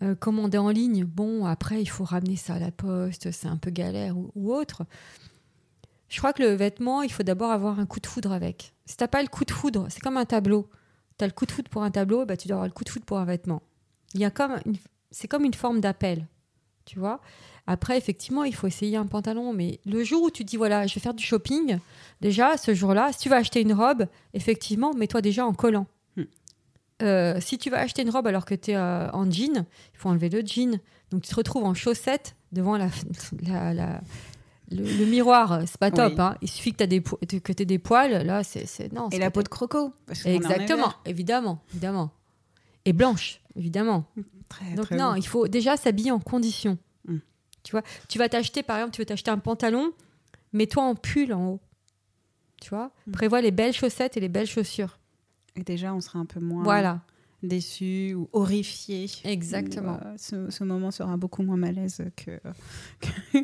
Euh, 0.02 0.16
commander 0.16 0.58
en 0.58 0.70
ligne, 0.70 1.06
bon, 1.06 1.46
après, 1.46 1.82
il 1.82 1.86
faut 1.86 2.04
ramener 2.04 2.36
ça 2.36 2.56
à 2.56 2.60
la 2.60 2.72
poste, 2.72 3.32
c'est 3.32 3.48
un 3.48 3.58
peu 3.58 3.72
galère 3.72 4.18
ou, 4.18 4.32
ou 4.36 4.54
autre. 4.54 4.84
Je 6.10 6.18
crois 6.18 6.34
que 6.34 6.44
le 6.44 6.50
vêtement, 6.50 7.02
il 7.02 7.12
faut 7.12 7.24
d'abord 7.24 7.52
avoir 7.52 7.80
un 7.80 7.86
coup 7.86 8.00
de 8.00 8.08
foudre 8.08 8.32
avec. 8.32 8.74
Si 8.86 8.98
t'as 8.98 9.08
pas 9.08 9.22
le 9.22 9.30
coup 9.30 9.46
de 9.46 9.52
foudre, 9.52 9.88
c'est 9.90 10.02
comme 10.02 10.18
un 10.18 10.26
tableau. 10.26 10.70
Tu 11.18 11.24
as 11.24 11.28
le 11.28 11.34
coup 11.34 11.46
de 11.46 11.52
foudre 11.52 11.70
pour 11.70 11.84
un 11.84 11.92
tableau, 11.92 12.26
bah, 12.26 12.38
tu 12.38 12.48
dois 12.48 12.56
avoir 12.56 12.68
le 12.68 12.74
coup 12.74 12.84
de 12.84 12.90
foudre 12.90 13.06
pour 13.06 13.18
un 13.20 13.26
vêtement. 13.26 13.62
Il 14.14 14.20
y 14.22 14.26
a 14.26 14.32
comme 14.32 14.58
une- 14.66 14.76
C'est 15.12 15.28
comme 15.28 15.46
une 15.46 15.54
forme 15.54 15.80
d'appel, 15.80 16.26
tu 16.86 16.98
vois. 16.98 17.20
Après, 17.68 17.98
effectivement, 17.98 18.44
il 18.44 18.56
faut 18.56 18.66
essayer 18.68 18.98
un 18.98 19.06
pantalon. 19.06 19.54
Mais 19.54 19.80
le 19.86 20.04
jour 20.04 20.24
où 20.24 20.32
tu 20.32 20.44
dis, 20.44 20.58
voilà, 20.58 20.88
je 20.88 20.96
vais 20.96 21.02
faire 21.02 21.14
du 21.14 21.24
shopping, 21.24 21.78
déjà, 22.20 22.58
ce 22.58 22.74
jour-là, 22.74 23.12
si 23.14 23.20
tu 23.20 23.30
vas 23.30 23.36
acheter 23.38 23.62
une 23.62 23.74
robe, 23.74 24.08
effectivement, 24.34 24.92
mets-toi 24.96 25.22
déjà 25.22 25.46
en 25.46 25.54
collant. 25.54 25.86
Hmm. 26.18 26.24
Euh, 27.04 27.40
si 27.42 27.58
tu 27.60 27.70
vas 27.70 27.80
acheter 27.80 28.02
une 28.02 28.10
robe 28.10 28.26
alors 28.28 28.46
que 28.46 28.56
tu 28.56 28.72
es 28.72 28.76
euh, 28.76 29.10
en 29.12 29.30
jean, 29.30 29.66
il 29.94 29.98
faut 30.00 30.10
enlever 30.10 30.30
le 30.30 30.42
jean. 30.46 30.80
Donc 31.12 31.22
tu 31.22 31.30
te 31.30 31.36
retrouves 31.36 31.64
en 31.64 31.74
chaussettes 31.76 32.36
devant 32.52 32.76
la, 32.76 32.88
la- 33.48 33.74
la- 33.74 34.02
le, 34.74 34.84
le 34.84 35.06
miroir. 35.06 35.62
C'est 35.68 35.78
pas 35.78 35.92
top. 35.92 36.14
Oui. 36.14 36.22
hein. 36.22 36.36
Il 36.42 36.50
suffit 36.50 36.74
que 36.74 36.84
tu 36.84 37.62
aies 37.62 37.66
des 37.66 37.80
poils. 37.80 38.26
Là, 38.26 38.44
c'est 38.44 38.92
non. 38.94 39.10
Et 39.10 39.20
la 39.20 39.32
peau 39.32 39.44
de 39.44 39.48
croco. 39.50 39.94
parce 40.06 40.26
Exactement, 40.26 40.94
évidemment, 41.06 41.60
évidemment. 41.74 42.12
Et 42.86 42.94
blanche, 42.94 43.40
évidemment. 43.56 44.06
Très, 44.50 44.76
Donc 44.76 44.86
très 44.86 44.98
non, 44.98 45.12
beau. 45.12 45.16
il 45.18 45.26
faut 45.28 45.48
déjà 45.48 45.78
s'habiller 45.78 46.12
en 46.12 46.20
condition. 46.20 46.78
Mm. 47.08 47.18
Tu 47.64 47.72
vois, 47.72 47.82
tu 48.08 48.20
vas 48.20 48.30
t'acheter 48.30 48.62
par 48.62 48.78
exemple, 48.78 48.94
tu 48.94 49.02
veux 49.02 49.06
t'acheter 49.06 49.32
un 49.32 49.40
pantalon, 49.40 49.92
mets-toi 50.52 50.84
en 50.84 50.94
pull 50.96 51.34
en 51.34 51.48
haut. 51.48 51.60
Tu 52.62 52.70
vois, 52.70 52.92
Mm. 53.08 53.12
prévois 53.14 53.42
les 53.42 53.50
belles 53.52 53.74
chaussettes 53.74 54.16
et 54.16 54.20
les 54.20 54.30
belles 54.30 54.46
chaussures. 54.48 55.00
Et 55.56 55.64
déjà, 55.64 55.94
on 55.96 56.02
sera 56.02 56.20
un 56.20 56.26
peu 56.26 56.40
moins 56.40 56.62
Voilà, 56.64 57.02
déçu 57.42 58.14
ou 58.16 58.30
horrifié. 58.32 59.08
exactement. 59.24 60.00
Euh, 60.06 60.14
ce, 60.18 60.50
ce 60.52 60.64
moment 60.64 60.92
sera 60.92 61.18
beaucoup 61.18 61.42
moins 61.42 61.58
malaise 61.58 62.04
que, 62.16 62.40
que, 63.02 63.40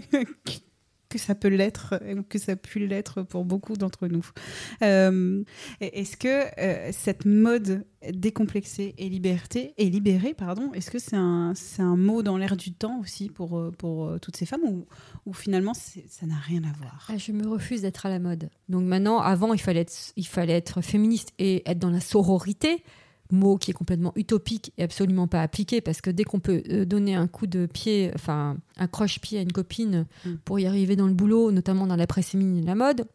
que 1.09 1.17
ça 1.17 1.35
peut 1.35 1.47
l'être, 1.47 1.99
ou 2.15 2.23
que 2.23 2.37
ça 2.37 2.53
a 2.53 2.55
pu 2.55 2.85
l'être 2.85 3.23
pour 3.23 3.43
beaucoup 3.43 3.75
d'entre 3.75 4.07
nous. 4.07 4.25
Euh, 4.83 5.43
est-ce 5.81 6.15
que 6.15 6.45
euh, 6.59 6.91
cette 6.91 7.25
mode 7.25 7.85
décomplexée 8.13 8.93
et 8.97 9.09
liberté 9.09 9.73
et 9.77 9.89
libérée, 9.89 10.33
pardon, 10.33 10.71
est-ce 10.73 10.89
que 10.91 10.99
c'est 10.99 11.17
un, 11.17 11.53
c'est 11.55 11.81
un 11.81 11.97
mot 11.97 12.23
dans 12.23 12.37
l'air 12.37 12.55
du 12.55 12.71
temps 12.71 12.99
aussi 12.99 13.29
pour, 13.29 13.57
euh, 13.57 13.71
pour 13.71 14.05
euh, 14.05 14.19
toutes 14.19 14.37
ces 14.37 14.45
femmes 14.45 14.61
ou, 15.25 15.33
finalement 15.33 15.73
ça 15.73 16.25
n'a 16.25 16.37
rien 16.37 16.63
à 16.63 16.71
voir? 16.77 17.07
Ah, 17.09 17.17
je 17.17 17.31
me 17.31 17.47
refuse 17.47 17.81
d'être 17.81 18.05
à 18.05 18.09
la 18.09 18.19
mode. 18.19 18.49
Donc 18.67 18.83
maintenant, 18.83 19.19
avant, 19.19 19.53
il 19.53 19.59
fallait 19.59 19.85
il 20.15 20.27
fallait 20.27 20.53
être 20.53 20.81
féministe 20.81 21.33
et 21.39 21.69
être 21.69 21.79
dans 21.79 21.89
la 21.89 21.99
sororité, 21.99 22.83
mot 23.31 23.57
qui 23.57 23.71
est 23.71 23.73
complètement 23.73 24.11
utopique 24.15 24.73
et 24.77 24.83
absolument 24.83 25.27
pas 25.27 25.41
appliqué 25.41 25.81
parce 25.81 26.01
que 26.01 26.09
dès 26.09 26.23
qu'on 26.23 26.39
peut 26.39 26.63
euh, 26.69 26.85
donner 26.85 27.15
un 27.15 27.27
coup 27.27 27.47
de 27.47 27.65
pied, 27.67 28.11
enfin 28.15 28.57
un 28.77 28.87
croche-pied 28.87 29.37
à 29.39 29.41
une 29.41 29.51
copine 29.51 30.05
Mm. 30.25 30.33
pour 30.45 30.59
y 30.59 30.65
arriver 30.65 30.95
dans 30.95 31.07
le 31.07 31.13
boulot, 31.13 31.51
notamment 31.51 31.85
dans 31.87 31.95
la 31.95 32.07
presse 32.07 32.29
féminine 32.29 32.63
et 32.63 32.65
la 32.67 32.75
mode, 32.75 33.05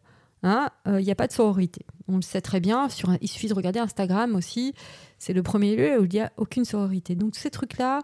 hein, 0.43 0.69
euh, 0.87 0.99
il 1.01 1.05
n'y 1.05 1.11
a 1.11 1.15
pas 1.15 1.27
de 1.27 1.33
sororité. 1.33 1.85
On 2.07 2.15
le 2.17 2.21
sait 2.21 2.41
très 2.41 2.59
bien. 2.59 2.87
Sur 2.89 3.09
un- 3.09 3.17
il 3.21 3.27
suffit 3.27 3.47
de 3.47 3.53
regarder 3.53 3.79
Instagram 3.79 4.35
aussi. 4.35 4.73
C'est 5.19 5.33
le 5.33 5.43
premier 5.43 5.75
lieu 5.75 5.99
où 5.99 6.05
il 6.05 6.11
n'y 6.11 6.19
a 6.19 6.31
aucune 6.37 6.65
sororité. 6.65 7.15
Donc 7.15 7.33
tous 7.33 7.39
ces 7.39 7.49
trucs-là, 7.51 8.01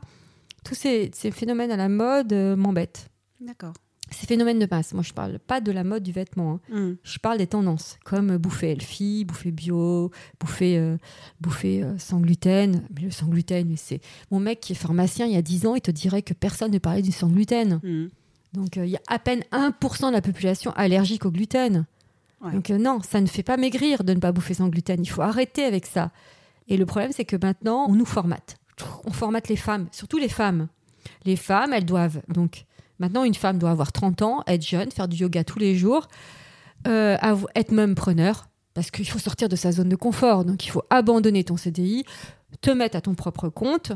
tous 0.64 0.76
ces, 0.76 1.12
ces 1.14 1.32
phénomènes 1.32 1.72
à 1.72 1.78
la 1.78 1.90
mode 1.90 2.34
euh, 2.34 2.56
m'embêtent. 2.56 3.10
D'accord. 3.40 3.74
Ces 4.14 4.28
phénomènes 4.28 4.60
de 4.60 4.68
masse. 4.70 4.94
Moi, 4.94 5.04
je 5.04 5.14
parle 5.14 5.40
pas 5.40 5.62
de 5.62 5.72
la 5.72 5.84
mode 5.84 6.04
du 6.04 6.12
vêtement. 6.12 6.60
hein. 6.74 6.96
Je 7.04 7.18
parle 7.18 7.38
des 7.38 7.48
tendances, 7.48 7.98
comme 8.04 8.38
bouffer 8.38 8.72
healthy, 8.72 9.24
bouffer 9.26 9.52
bio, 9.52 10.12
bouffer, 10.40 10.78
euh, 10.78 10.98
bouffer 11.40 11.82
euh, 11.84 11.98
sans 11.98 12.20
gluten. 12.20 12.84
Mais 12.94 13.02
le 13.04 13.12
sans 13.12 13.28
gluten, 13.28 13.68
mais 13.70 13.78
c'est. 13.78 14.02
Mon 14.30 14.40
mec 14.40 14.60
qui 14.60 14.74
est 14.74 14.76
pharmacien 14.76 15.26
il 15.26 15.34
y 15.34 15.38
a 15.38 15.42
10 15.42 15.66
ans, 15.66 15.76
il 15.76 15.82
te 15.82 15.92
dirait 15.92 16.22
que 16.22 16.34
personne 16.34 16.72
ne 16.72 16.78
parlait 16.78 17.02
du 17.02 17.12
sans 17.12 17.28
gluten. 17.30 17.80
Mm. 17.84 18.08
Donc 18.54 18.78
euh, 18.78 18.86
il 18.86 18.92
y 18.92 18.98
a 18.98 19.02
à 19.08 19.18
peine 19.18 19.44
1% 19.54 20.08
de 20.08 20.12
la 20.12 20.22
population 20.22 20.72
allergique 20.72 21.26
au 21.26 21.32
gluten. 21.32 21.86
Ouais. 22.42 22.52
Donc 22.52 22.70
euh, 22.70 22.78
non, 22.78 23.00
ça 23.02 23.22
ne 23.22 23.28
fait 23.28 23.44
pas 23.44 23.56
maigrir 23.56 24.04
de 24.04 24.14
ne 24.14 24.20
pas 24.20 24.34
bouffer 24.34 24.56
sans 24.56 24.68
gluten. 24.68 25.02
Il 25.02 25.10
faut 25.10 25.22
arrêter 25.22 25.64
avec 25.64 25.86
ça. 25.86 26.12
Et 26.68 26.76
le 26.76 26.86
problème, 26.86 27.12
c'est 27.14 27.26
que 27.26 27.38
maintenant, 27.42 27.86
on 27.88 27.96
nous 27.96 28.06
formate. 28.06 28.58
On 29.06 29.12
formate 29.12 29.48
les 29.48 29.56
femmes, 29.56 29.88
surtout 29.92 30.18
les 30.18 30.28
femmes. 30.30 30.68
Les 31.24 31.36
femmes, 31.38 31.72
elles 31.72 31.86
doivent. 31.86 32.22
Donc 32.28 32.66
maintenant, 33.02 33.24
une 33.24 33.34
femme 33.34 33.58
doit 33.58 33.72
avoir 33.72 33.92
30 33.92 34.22
ans, 34.22 34.44
être 34.48 34.66
jeune, 34.66 34.92
faire 34.92 35.08
du 35.08 35.18
yoga 35.18 35.44
tous 35.44 35.60
les 35.60 35.76
jours, 35.76 36.08
euh, 36.88 37.18
être 37.56 37.72
même 37.72 37.96
preneur, 37.96 38.48
parce 38.74 38.92
qu'il 38.92 39.10
faut 39.10 39.20
sortir 39.20 39.50
de 39.50 39.56
sa 39.56 39.72
zone 39.72 39.90
de 39.90 39.96
confort. 39.96 40.46
Donc 40.46 40.66
il 40.66 40.70
faut 40.70 40.84
abandonner 40.90 41.44
ton 41.44 41.58
CDI, 41.58 42.06
te 42.62 42.72
mettre 42.72 42.96
à 42.96 43.02
ton 43.02 43.16
propre 43.16 43.50
compte, 43.50 43.92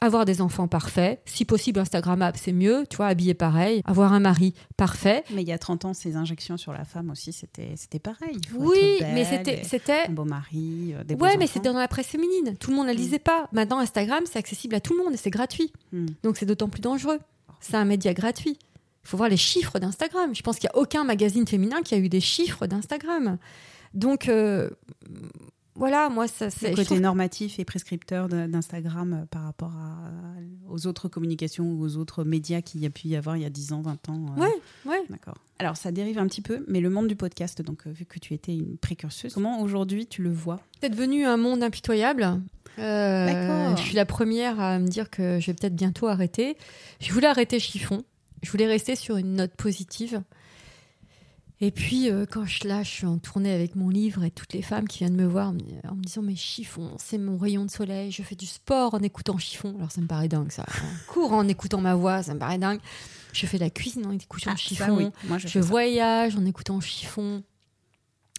avoir 0.00 0.24
des 0.24 0.40
enfants 0.40 0.68
parfaits, 0.68 1.20
si 1.24 1.44
possible 1.44 1.80
Instagrammable, 1.80 2.36
c'est 2.40 2.52
mieux, 2.52 2.84
tu 2.88 2.96
vois, 2.96 3.06
habiller 3.06 3.34
pareil, 3.34 3.82
avoir 3.86 4.12
un 4.12 4.20
mari 4.20 4.54
parfait. 4.76 5.24
Mais 5.32 5.42
il 5.42 5.48
y 5.48 5.52
a 5.52 5.58
30 5.58 5.86
ans, 5.86 5.94
ces 5.94 6.16
injections 6.16 6.56
sur 6.56 6.72
la 6.72 6.84
femme 6.84 7.10
aussi, 7.10 7.32
c'était 7.32 7.98
pareil. 7.98 8.36
Il 8.36 8.46
faut 8.48 8.58
Oui, 8.58 8.78
être 8.78 9.00
belle, 9.00 9.14
mais 9.14 9.24
c'était 9.24 9.64
c'était 9.64 10.06
un 10.08 10.12
beau 10.12 10.24
mari, 10.24 10.94
euh, 10.94 11.04
des 11.04 11.16
beaux 11.16 11.24
Ouais, 11.24 11.36
mais 11.38 11.46
c'était 11.46 11.70
dans 11.70 11.78
la 11.78 11.88
presse 11.88 12.06
féminine. 12.08 12.56
Tout 12.58 12.70
le 12.70 12.76
monde 12.76 12.86
ne 12.86 12.92
la 12.92 12.96
lisait 12.96 13.18
pas. 13.18 13.48
Maintenant, 13.52 13.78
Instagram, 13.78 14.22
c'est 14.30 14.38
accessible 14.38 14.74
à 14.74 14.80
tout 14.80 14.96
le 14.96 15.02
monde 15.02 15.14
et 15.14 15.16
c'est 15.16 15.30
gratuit. 15.30 15.72
Mm. 15.92 16.06
Donc, 16.22 16.36
c'est 16.36 16.46
d'autant 16.46 16.68
plus 16.68 16.82
dangereux. 16.82 17.18
C'est 17.64 17.76
un 17.76 17.84
média 17.84 18.12
gratuit. 18.14 18.58
Il 19.04 19.08
faut 19.08 19.16
voir 19.16 19.28
les 19.28 19.36
chiffres 19.36 19.78
d'Instagram. 19.78 20.34
Je 20.34 20.42
pense 20.42 20.58
qu'il 20.58 20.68
n'y 20.72 20.78
a 20.78 20.82
aucun 20.82 21.04
magazine 21.04 21.46
féminin 21.46 21.82
qui 21.82 21.94
a 21.94 21.98
eu 21.98 22.08
des 22.08 22.20
chiffres 22.20 22.66
d'Instagram. 22.66 23.38
Donc, 23.94 24.28
euh, 24.28 24.70
voilà, 25.76 26.08
moi, 26.08 26.28
ça, 26.28 26.50
c'est. 26.50 26.70
le 26.70 26.76
côté 26.76 26.86
trouve- 26.86 27.00
normatif 27.00 27.58
et 27.58 27.64
prescripteur 27.64 28.28
d'Instagram 28.28 29.12
euh, 29.22 29.26
par 29.26 29.42
rapport 29.42 29.72
à- 29.72 30.12
aux 30.70 30.86
autres 30.86 31.08
communications 31.08 31.64
ou 31.72 31.82
aux 31.84 31.96
autres 31.96 32.22
médias 32.24 32.60
qu'il 32.62 32.80
y 32.80 32.86
a 32.86 32.90
pu 32.90 33.08
y 33.08 33.16
avoir 33.16 33.36
il 33.36 33.42
y 33.42 33.46
a 33.46 33.50
10 33.50 33.72
ans, 33.72 33.82
20 33.82 34.08
ans. 34.08 34.26
euh, 34.36 34.40
Ouais, 34.40 34.54
ouais. 34.86 35.02
D'accord. 35.10 35.34
Alors, 35.58 35.76
ça 35.76 35.90
dérive 35.92 36.18
un 36.18 36.26
petit 36.26 36.40
peu, 36.42 36.64
mais 36.68 36.80
le 36.80 36.90
monde 36.90 37.08
du 37.08 37.16
podcast, 37.16 37.60
donc 37.62 37.86
euh, 37.86 37.90
vu 37.90 38.04
que 38.06 38.18
tu 38.18 38.34
étais 38.34 38.54
une 38.54 38.76
précurseuse, 38.76 39.34
comment 39.34 39.60
aujourd'hui 39.62 40.06
tu 40.06 40.22
le 40.22 40.32
vois? 40.32 40.60
C'est 40.80 40.90
devenu 40.90 41.24
un 41.26 41.36
monde 41.36 41.62
impitoyable. 41.62 42.40
Euh. 42.78 43.76
Je 43.76 43.82
suis 43.82 43.94
la 43.94 44.06
première 44.06 44.60
à 44.60 44.78
me 44.78 44.86
dire 44.88 45.10
que 45.10 45.38
je 45.40 45.46
vais 45.46 45.54
peut-être 45.54 45.76
bientôt 45.76 46.08
arrêter. 46.08 46.56
Je 47.00 47.12
voulais 47.12 47.26
arrêter 47.28 47.58
chiffon. 47.60 48.02
Je 48.42 48.50
voulais 48.50 48.66
rester 48.66 48.96
sur 48.96 49.16
une 49.16 49.34
note 49.36 49.54
positive. 49.54 50.22
Et 51.60 51.70
puis, 51.70 52.10
euh, 52.10 52.26
quand 52.28 52.44
je 52.44 52.66
là, 52.66 52.82
je 52.82 52.90
suis 52.90 53.06
en 53.06 53.16
tournée 53.18 53.52
avec 53.54 53.76
mon 53.76 53.88
livre 53.88 54.24
et 54.24 54.30
toutes 54.30 54.52
les 54.52 54.60
femmes 54.60 54.88
qui 54.88 54.98
viennent 54.98 55.14
me 55.16 55.24
voir 55.24 55.50
en 55.50 55.52
me- 55.52 55.88
en 55.88 55.94
disant 55.94 56.20
Mais 56.20 56.34
chiffon, 56.34 56.90
c'est 56.98 57.16
mon 57.16 57.38
rayon 57.38 57.64
de 57.64 57.70
soleil. 57.70 58.10
Je 58.10 58.22
fais 58.22 58.34
du 58.34 58.44
sport 58.44 58.92
en 58.94 58.98
écoutant 58.98 59.38
chiffon. 59.38 59.74
Alors, 59.78 59.90
ça 59.92 60.00
me 60.00 60.06
paraît 60.06 60.28
dingue, 60.28 60.50
ça. 60.50 60.64
Je 61.06 61.06
cours 61.12 61.32
en 61.32 61.46
écoutant 61.46 61.80
ma 61.80 61.94
voix, 61.94 62.22
ça 62.24 62.34
me 62.34 62.38
paraît 62.40 62.58
dingue. 62.58 62.80
Je 63.32 63.46
fais 63.46 63.58
la 63.58 63.70
cuisine 63.70 64.04
en 64.06 64.10
écoutant 64.10 64.50
Ah, 64.52 64.56
chiffon. 64.56 64.84
ça, 64.84 64.92
oui. 64.92 65.06
Moi, 65.28 65.38
je, 65.38 65.58
voyage 65.60 66.36
en 66.36 66.44
écoutant 66.44 66.80
chiffon. 66.80 67.42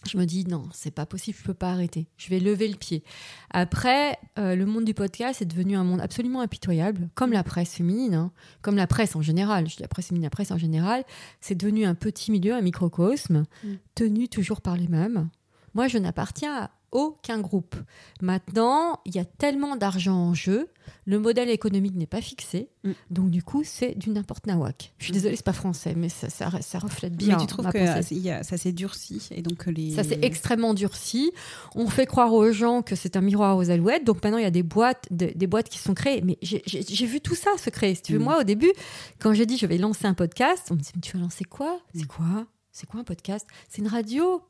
Je 0.07 0.17
me 0.17 0.25
dis 0.25 0.45
non, 0.45 0.63
c'est 0.73 0.91
pas 0.91 1.05
possible, 1.05 1.37
je 1.39 1.43
peux 1.43 1.53
pas 1.53 1.71
arrêter. 1.71 2.07
Je 2.17 2.29
vais 2.29 2.39
lever 2.39 2.67
le 2.67 2.75
pied. 2.77 3.03
Après, 3.49 4.17
euh, 4.37 4.55
le 4.55 4.65
monde 4.65 4.85
du 4.85 4.93
podcast 4.93 5.41
est 5.41 5.45
devenu 5.45 5.75
un 5.75 5.83
monde 5.83 5.99
absolument 6.01 6.41
impitoyable, 6.41 7.09
comme 7.15 7.31
la 7.31 7.43
presse 7.43 7.73
féminine, 7.73 8.13
hein, 8.13 8.31
comme 8.61 8.75
la 8.75 8.87
presse 8.87 9.15
en 9.15 9.21
général. 9.21 9.67
Je 9.67 9.75
dis 9.77 9.81
la 9.81 9.87
presse 9.87 10.07
féminine, 10.07 10.25
la 10.25 10.29
presse 10.29 10.51
en 10.51 10.57
général. 10.57 11.03
C'est 11.41 11.55
devenu 11.55 11.85
un 11.85 11.95
petit 11.95 12.31
milieu, 12.31 12.53
un 12.53 12.61
microcosme, 12.61 13.45
Mm. 13.63 13.67
tenu 13.95 14.27
toujours 14.29 14.61
par 14.61 14.77
les 14.77 14.87
mêmes. 14.87 15.29
Moi, 15.73 15.87
je 15.87 15.97
n'appartiens 15.97 16.55
à 16.55 16.71
aucun 16.95 17.39
groupe. 17.41 17.75
Maintenant, 18.21 18.99
il 19.05 19.13
y 19.15 19.19
a 19.19 19.25
tellement 19.25 19.75
d'argent 19.75 20.15
en 20.15 20.33
jeu, 20.33 20.69
le 21.05 21.19
modèle 21.19 21.49
économique 21.49 21.95
n'est 21.95 22.05
pas 22.07 22.21
fixé, 22.21 22.69
Mm. 22.83 22.91
donc 23.09 23.29
du 23.31 23.43
coup, 23.43 23.63
c'est 23.63 23.97
du 23.97 24.11
n'importe 24.11 24.45
nawak. 24.47 24.93
Je 24.99 25.05
suis 25.05 25.13
désolée, 25.13 25.35
c'est 25.35 25.43
pas 25.45 25.53
français, 25.53 25.93
mais 25.97 26.09
ça, 26.09 26.29
ça, 26.29 26.49
ça 26.61 26.79
reflète 26.79 27.15
bien. 27.15 27.35
mais 27.35 27.41
tu 27.41 27.47
trouves 27.47 27.65
que 27.65 27.77
pensée. 27.77 28.15
euh, 28.15 28.17
il 28.17 28.19
y 28.19 28.29
a- 28.31 28.43
ça 28.43 28.57
s'est 28.57 28.71
durci 28.71 29.27
et 29.31 29.41
donc 29.41 29.65
les. 29.65 29.91
Ça 29.91 30.03
s'est 30.03 30.19
extrêmement 30.21 30.73
durci. 30.73 31.31
On 31.75 31.87
fait 31.87 32.05
croire 32.05 32.33
aux 32.33 32.51
gens 32.51 32.81
que 32.81 32.95
c'est 32.95 33.15
un 33.17 33.21
miroir 33.21 33.57
aux 33.57 33.69
alouettes. 33.69 34.03
Donc 34.05 34.23
maintenant, 34.23 34.37
il 34.37 34.43
y 34.43 34.47
a 34.47 34.51
des 34.51 34.63
boîtes, 34.63 35.07
de- 35.11 35.31
des 35.35 35.47
boîtes 35.47 35.69
qui 35.69 35.79
sont 35.79 35.93
créées. 35.93 36.21
Mais 36.21 36.37
j'ai- 36.41 36.61
vu 37.05 37.19
tout 37.21 37.35
ça 37.35 37.49
se 37.57 37.69
créer. 37.69 37.95
Si 37.95 38.01
tu 38.03 38.13
veux, 38.13 38.19
Mm. 38.19 38.23
moi, 38.23 38.39
au 38.39 38.43
début, 38.43 38.71
quand 39.19 39.33
j'ai 39.33 39.45
dit 39.45 39.57
je 39.57 39.65
vais 39.65 39.77
lancer 39.77 40.05
un 40.05 40.13
podcast, 40.13 40.67
on 40.71 40.75
me 40.75 40.79
dit 40.79 40.91
mais 40.95 41.01
tu 41.01 41.17
vas 41.17 41.23
lancer 41.23 41.43
quoi? 41.43 41.73
Mm. 41.93 41.99
C'est 41.99 42.07
quoi? 42.07 42.47
C'est 42.71 42.87
quoi 42.87 42.99
un 42.99 43.03
podcast? 43.03 43.45
C'est 43.69 43.81
une 43.81 43.87
radio? 43.87 44.41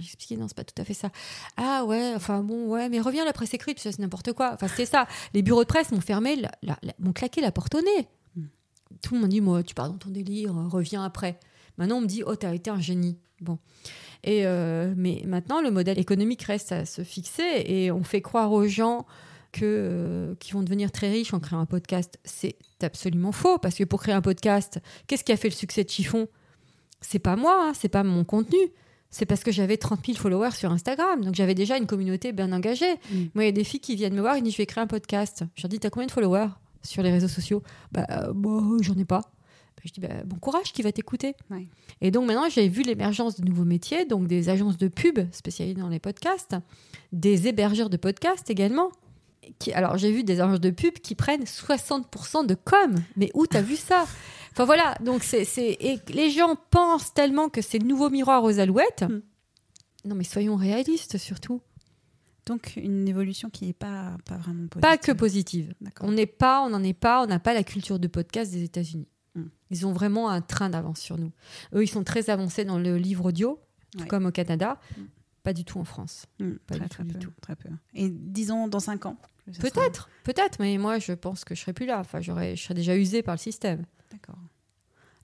J'expliquais, 0.00 0.36
non, 0.36 0.48
c'est 0.48 0.56
pas 0.56 0.64
tout 0.64 0.80
à 0.80 0.84
fait 0.84 0.94
ça. 0.94 1.10
Ah 1.56 1.84
ouais, 1.84 2.12
enfin 2.16 2.42
bon, 2.42 2.66
ouais, 2.68 2.88
mais 2.88 3.00
reviens 3.00 3.22
à 3.22 3.26
la 3.26 3.32
presse 3.32 3.54
écrite, 3.54 3.78
c'est 3.78 3.98
n'importe 3.98 4.32
quoi. 4.32 4.52
Enfin, 4.54 4.66
c'était 4.68 4.86
ça. 4.86 5.06
Les 5.34 5.42
bureaux 5.42 5.62
de 5.62 5.68
presse 5.68 5.92
m'ont 5.92 6.00
fermé, 6.00 6.36
la- 6.36 6.50
la- 6.62 6.78
la- 6.82 6.94
m'ont 6.98 7.12
claqué 7.12 7.40
la 7.40 7.52
porte 7.52 7.74
au 7.76 7.80
nez. 7.80 8.08
Mm. 8.36 8.42
Tout 9.02 9.14
le 9.14 9.20
monde 9.20 9.30
dit, 9.30 9.40
moi, 9.40 9.62
tu 9.62 9.74
pars 9.74 9.88
dans 9.88 9.98
ton 9.98 10.10
délire, 10.10 10.52
reviens 10.70 11.04
après. 11.04 11.38
Maintenant, 11.76 11.98
on 11.98 12.00
me 12.00 12.06
dit, 12.06 12.22
oh, 12.26 12.34
t'as 12.34 12.54
été 12.54 12.70
un 12.70 12.80
génie. 12.80 13.18
Bon. 13.40 13.58
Et 14.24 14.46
euh, 14.46 14.92
mais 14.96 15.22
maintenant, 15.24 15.60
le 15.60 15.70
modèle 15.70 15.98
économique 16.00 16.42
reste 16.42 16.72
à 16.72 16.84
se 16.84 17.04
fixer 17.04 17.62
et 17.66 17.92
on 17.92 18.02
fait 18.02 18.20
croire 18.20 18.50
aux 18.50 18.66
gens 18.66 19.06
que 19.52 19.60
euh, 19.64 20.34
qui 20.40 20.52
vont 20.52 20.62
devenir 20.64 20.90
très 20.90 21.08
riches 21.08 21.32
en 21.32 21.38
créant 21.38 21.60
un 21.60 21.66
podcast. 21.66 22.18
C'est 22.24 22.56
absolument 22.82 23.30
faux 23.30 23.58
parce 23.58 23.76
que 23.76 23.84
pour 23.84 24.00
créer 24.02 24.14
un 24.14 24.20
podcast, 24.22 24.80
qu'est-ce 25.06 25.22
qui 25.22 25.30
a 25.30 25.36
fait 25.36 25.48
le 25.50 25.54
succès 25.54 25.84
de 25.84 25.88
Chiffon? 25.90 26.26
C'est 27.00 27.20
pas 27.20 27.36
moi, 27.36 27.68
hein, 27.68 27.72
c'est 27.78 27.88
pas 27.88 28.02
mon 28.02 28.24
contenu. 28.24 28.58
C'est 29.10 29.26
parce 29.26 29.42
que 29.42 29.50
j'avais 29.50 29.76
30 29.76 30.04
000 30.04 30.18
followers 30.18 30.52
sur 30.52 30.70
Instagram. 30.70 31.24
Donc 31.24 31.34
j'avais 31.34 31.54
déjà 31.54 31.78
une 31.78 31.86
communauté 31.86 32.32
bien 32.32 32.52
engagée. 32.52 32.94
Mm. 33.10 33.16
Moi, 33.34 33.44
il 33.44 33.46
y 33.46 33.48
a 33.48 33.52
des 33.52 33.64
filles 33.64 33.80
qui 33.80 33.96
viennent 33.96 34.14
me 34.14 34.20
voir 34.20 34.36
et 34.36 34.42
disent 34.42 34.52
Je 34.52 34.58
vais 34.58 34.66
créer 34.66 34.82
un 34.82 34.86
podcast. 34.86 35.44
Je 35.54 35.62
leur 35.62 35.70
dis 35.70 35.78
T'as 35.78 35.90
combien 35.90 36.06
de 36.06 36.12
followers 36.12 36.48
sur 36.82 37.02
les 37.02 37.10
réseaux 37.10 37.28
sociaux? 37.28 37.62
Bah, 37.92 38.06
euh, 38.10 38.32
moi, 38.34 38.62
j'en 38.80 38.96
ai 38.96 39.04
pas. 39.04 39.20
Bah, 39.20 39.82
je 39.84 39.92
dis 39.92 40.00
bah, 40.00 40.08
Bon 40.26 40.36
courage, 40.36 40.72
qui 40.72 40.82
va 40.82 40.92
t'écouter 40.92 41.34
Ouais. 41.50 41.66
Et 42.00 42.10
donc 42.10 42.26
maintenant, 42.26 42.48
j'ai 42.50 42.68
vu 42.68 42.82
l'émergence 42.82 43.40
de 43.40 43.46
nouveaux 43.46 43.64
métiers, 43.64 44.04
donc 44.04 44.26
des 44.26 44.50
agences 44.50 44.76
de 44.76 44.88
pub 44.88 45.18
spécialisées 45.32 45.80
dans 45.80 45.88
les 45.88 46.00
podcasts, 46.00 46.56
des 47.12 47.48
hébergeurs 47.48 47.90
de 47.90 47.96
podcasts 47.96 48.50
également. 48.50 48.90
Qui, 49.58 49.72
alors 49.72 49.96
j'ai 49.98 50.12
vu 50.12 50.24
des 50.24 50.40
agences 50.40 50.60
de 50.60 50.70
pub 50.70 50.94
qui 50.94 51.14
prennent 51.14 51.44
60% 51.44 52.46
de 52.46 52.54
com. 52.54 52.94
Mais 53.16 53.30
où 53.34 53.46
t'as 53.46 53.62
vu 53.62 53.76
ça? 53.76 54.06
Enfin 54.52 54.64
voilà, 54.64 54.96
donc 55.00 55.22
c'est, 55.22 55.46
et 55.56 56.00
les 56.08 56.30
gens 56.30 56.56
pensent 56.70 57.14
tellement 57.14 57.48
que 57.48 57.62
c'est 57.62 57.78
le 57.78 57.86
nouveau 57.86 58.10
miroir 58.10 58.42
aux 58.44 58.58
alouettes. 58.58 59.02
Mm. 59.08 59.22
Non 60.04 60.14
mais 60.14 60.24
soyons 60.24 60.56
réalistes 60.56 61.18
surtout. 61.18 61.60
Donc 62.46 62.72
une 62.76 63.06
évolution 63.06 63.50
qui 63.50 63.66
n'est 63.66 63.72
pas, 63.72 64.16
pas 64.24 64.36
vraiment 64.36 64.66
positive. 64.68 64.80
Pas 64.80 64.96
que 64.96 65.12
positive. 65.12 65.74
On 66.00 66.12
n'est 66.12 66.26
pas, 66.26 66.62
on 66.62 66.70
n'en 66.70 66.82
est 66.82 66.94
pas, 66.94 67.22
on 67.22 67.26
n'a 67.26 67.38
pas 67.38 67.52
la 67.54 67.62
culture 67.62 67.98
de 67.98 68.08
podcast 68.08 68.50
des 68.52 68.62
États-Unis. 68.64 69.08
Mm. 69.34 69.42
Ils 69.70 69.86
ont 69.86 69.92
vraiment 69.92 70.28
un 70.30 70.40
train 70.40 70.70
d'avance 70.70 71.00
sur 71.00 71.18
nous. 71.18 71.30
Eux, 71.74 71.82
ils 71.84 71.88
sont 71.88 72.04
très 72.04 72.30
avancés 72.30 72.64
dans 72.64 72.78
le 72.78 72.96
livre 72.96 73.26
audio, 73.26 73.60
tout 73.92 74.00
Ouais. 74.02 74.08
comme 74.08 74.26
au 74.26 74.32
Canada. 74.32 74.78
Mm. 74.96 75.02
Pas 75.48 75.54
du 75.54 75.64
tout 75.64 75.78
en 75.78 75.84
France. 75.84 76.26
Mm, 76.40 76.50
Pas 76.66 76.74
très, 76.74 76.84
du 76.84 76.88
très 76.90 77.02
tout, 77.04 77.08
du 77.08 77.14
peu, 77.14 77.18
tout. 77.20 77.32
très 77.40 77.56
peu. 77.56 77.70
Et 77.94 78.10
disons 78.10 78.68
dans 78.68 78.80
5 78.80 79.06
ans. 79.06 79.16
sera- 79.50 79.62
Peut-être, 79.70 80.10
peut-être, 80.24 80.58
mais 80.60 80.76
moi, 80.76 80.98
je 80.98 81.12
pense 81.12 81.42
que 81.46 81.54
je 81.54 81.60
serai 81.62 81.72
plus 81.72 81.86
là. 81.86 82.00
Enfin, 82.00 82.20
j'aurais, 82.20 82.54
je 82.54 82.62
serais 82.62 82.74
déjà 82.74 82.94
usé 82.94 83.22
par 83.22 83.34
le 83.34 83.38
système. 83.38 83.86
D'accord. 84.12 84.36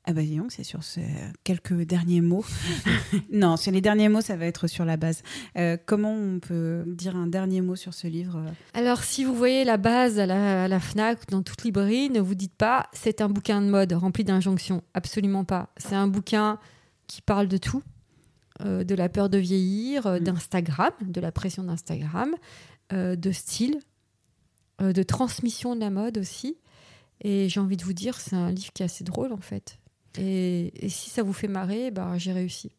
Ah 0.06 0.14
bah 0.14 0.22
dis 0.22 0.36
donc, 0.36 0.50
c'est 0.52 0.64
sur 0.64 0.82
ces 0.82 1.04
quelques 1.44 1.74
derniers 1.82 2.22
mots. 2.22 2.44
non, 3.32 3.58
sur 3.58 3.70
les 3.70 3.82
derniers 3.82 4.08
mots, 4.08 4.22
ça 4.22 4.34
va 4.36 4.46
être 4.46 4.66
sur 4.66 4.86
la 4.86 4.96
base. 4.96 5.22
Euh, 5.58 5.76
comment 5.84 6.12
on 6.14 6.40
peut 6.40 6.84
dire 6.86 7.16
un 7.16 7.26
dernier 7.26 7.60
mot 7.60 7.76
sur 7.76 7.92
ce 7.92 8.06
livre 8.06 8.36
euh, 8.38 8.50
Alors, 8.72 9.02
si 9.04 9.24
vous 9.24 9.34
voyez 9.34 9.64
la 9.64 9.76
base 9.76 10.18
à 10.18 10.24
la, 10.26 10.64
à 10.64 10.68
la 10.68 10.80
Fnac 10.80 11.26
dans 11.28 11.42
toute 11.42 11.64
librairie, 11.64 12.08
ne 12.08 12.20
vous 12.20 12.34
dites 12.34 12.54
pas 12.54 12.88
c'est 12.94 13.20
un 13.20 13.28
bouquin 13.28 13.60
de 13.60 13.66
mode 13.68 13.92
rempli 13.92 14.24
d'injonctions. 14.24 14.82
Absolument 14.94 15.44
pas. 15.44 15.68
C'est 15.76 15.94
un 15.96 16.06
bouquin 16.08 16.58
qui 17.06 17.20
parle 17.20 17.48
de 17.48 17.58
tout, 17.58 17.82
Euh, 18.62 18.84
de 18.84 18.94
la 18.94 19.08
peur 19.08 19.28
de 19.28 19.38
vieillir, 19.38 20.06
euh, 20.06 20.20
Mm. 20.20 20.24
d'Instagram, 20.24 20.92
de 21.02 21.20
la 21.20 21.32
pression 21.32 21.64
d'Instagram, 21.64 22.34
euh, 22.92 23.16
de 23.16 23.32
style, 23.32 23.80
de 24.80 25.02
transmission 25.02 25.74
de 25.74 25.80
la 25.80 25.90
mode 25.90 26.18
aussi. 26.18 26.56
Et 27.20 27.48
j'ai 27.48 27.58
envie 27.60 27.76
de 27.76 27.84
vous 27.84 27.92
dire, 27.92 28.20
c'est 28.20 28.36
un 28.36 28.50
livre 28.52 28.72
qui 28.72 28.82
est 28.82 28.86
assez 28.86 29.02
drôle 29.04 29.32
en 29.32 29.40
fait. 29.40 29.78
Et, 30.18 30.72
et 30.84 30.88
si 30.88 31.10
ça 31.10 31.22
vous 31.22 31.32
fait 31.32 31.48
marrer, 31.48 31.90
bah, 31.90 32.16
j'ai 32.16 32.32
réussi. 32.32 32.70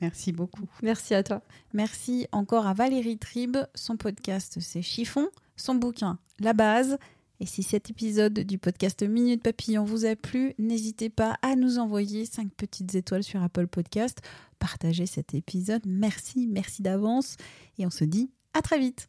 Merci 0.00 0.32
beaucoup. 0.32 0.68
Merci 0.82 1.14
à 1.14 1.22
toi. 1.22 1.42
Merci 1.72 2.26
encore 2.32 2.66
à 2.66 2.74
Valérie 2.74 3.18
Tribe. 3.18 3.56
Son 3.74 3.96
podcast, 3.96 4.58
c'est 4.60 4.82
Chiffon. 4.82 5.28
Son 5.56 5.74
bouquin, 5.74 6.18
La 6.40 6.52
base. 6.52 6.98
Et 7.40 7.46
si 7.46 7.62
cet 7.62 7.90
épisode 7.90 8.40
du 8.40 8.58
podcast 8.58 9.02
Minute 9.02 9.42
Papillon 9.42 9.84
vous 9.84 10.06
a 10.06 10.16
plu, 10.16 10.54
n'hésitez 10.58 11.10
pas 11.10 11.36
à 11.42 11.54
nous 11.54 11.78
envoyer 11.78 12.24
5 12.24 12.52
petites 12.54 12.94
étoiles 12.94 13.22
sur 13.22 13.42
Apple 13.42 13.66
Podcast. 13.66 14.20
Partagez 14.58 15.06
cet 15.06 15.34
épisode. 15.34 15.82
Merci, 15.86 16.46
merci 16.46 16.82
d'avance. 16.82 17.36
Et 17.78 17.86
on 17.86 17.90
se 17.90 18.04
dit 18.04 18.30
à 18.54 18.62
très 18.62 18.78
vite. 18.78 19.08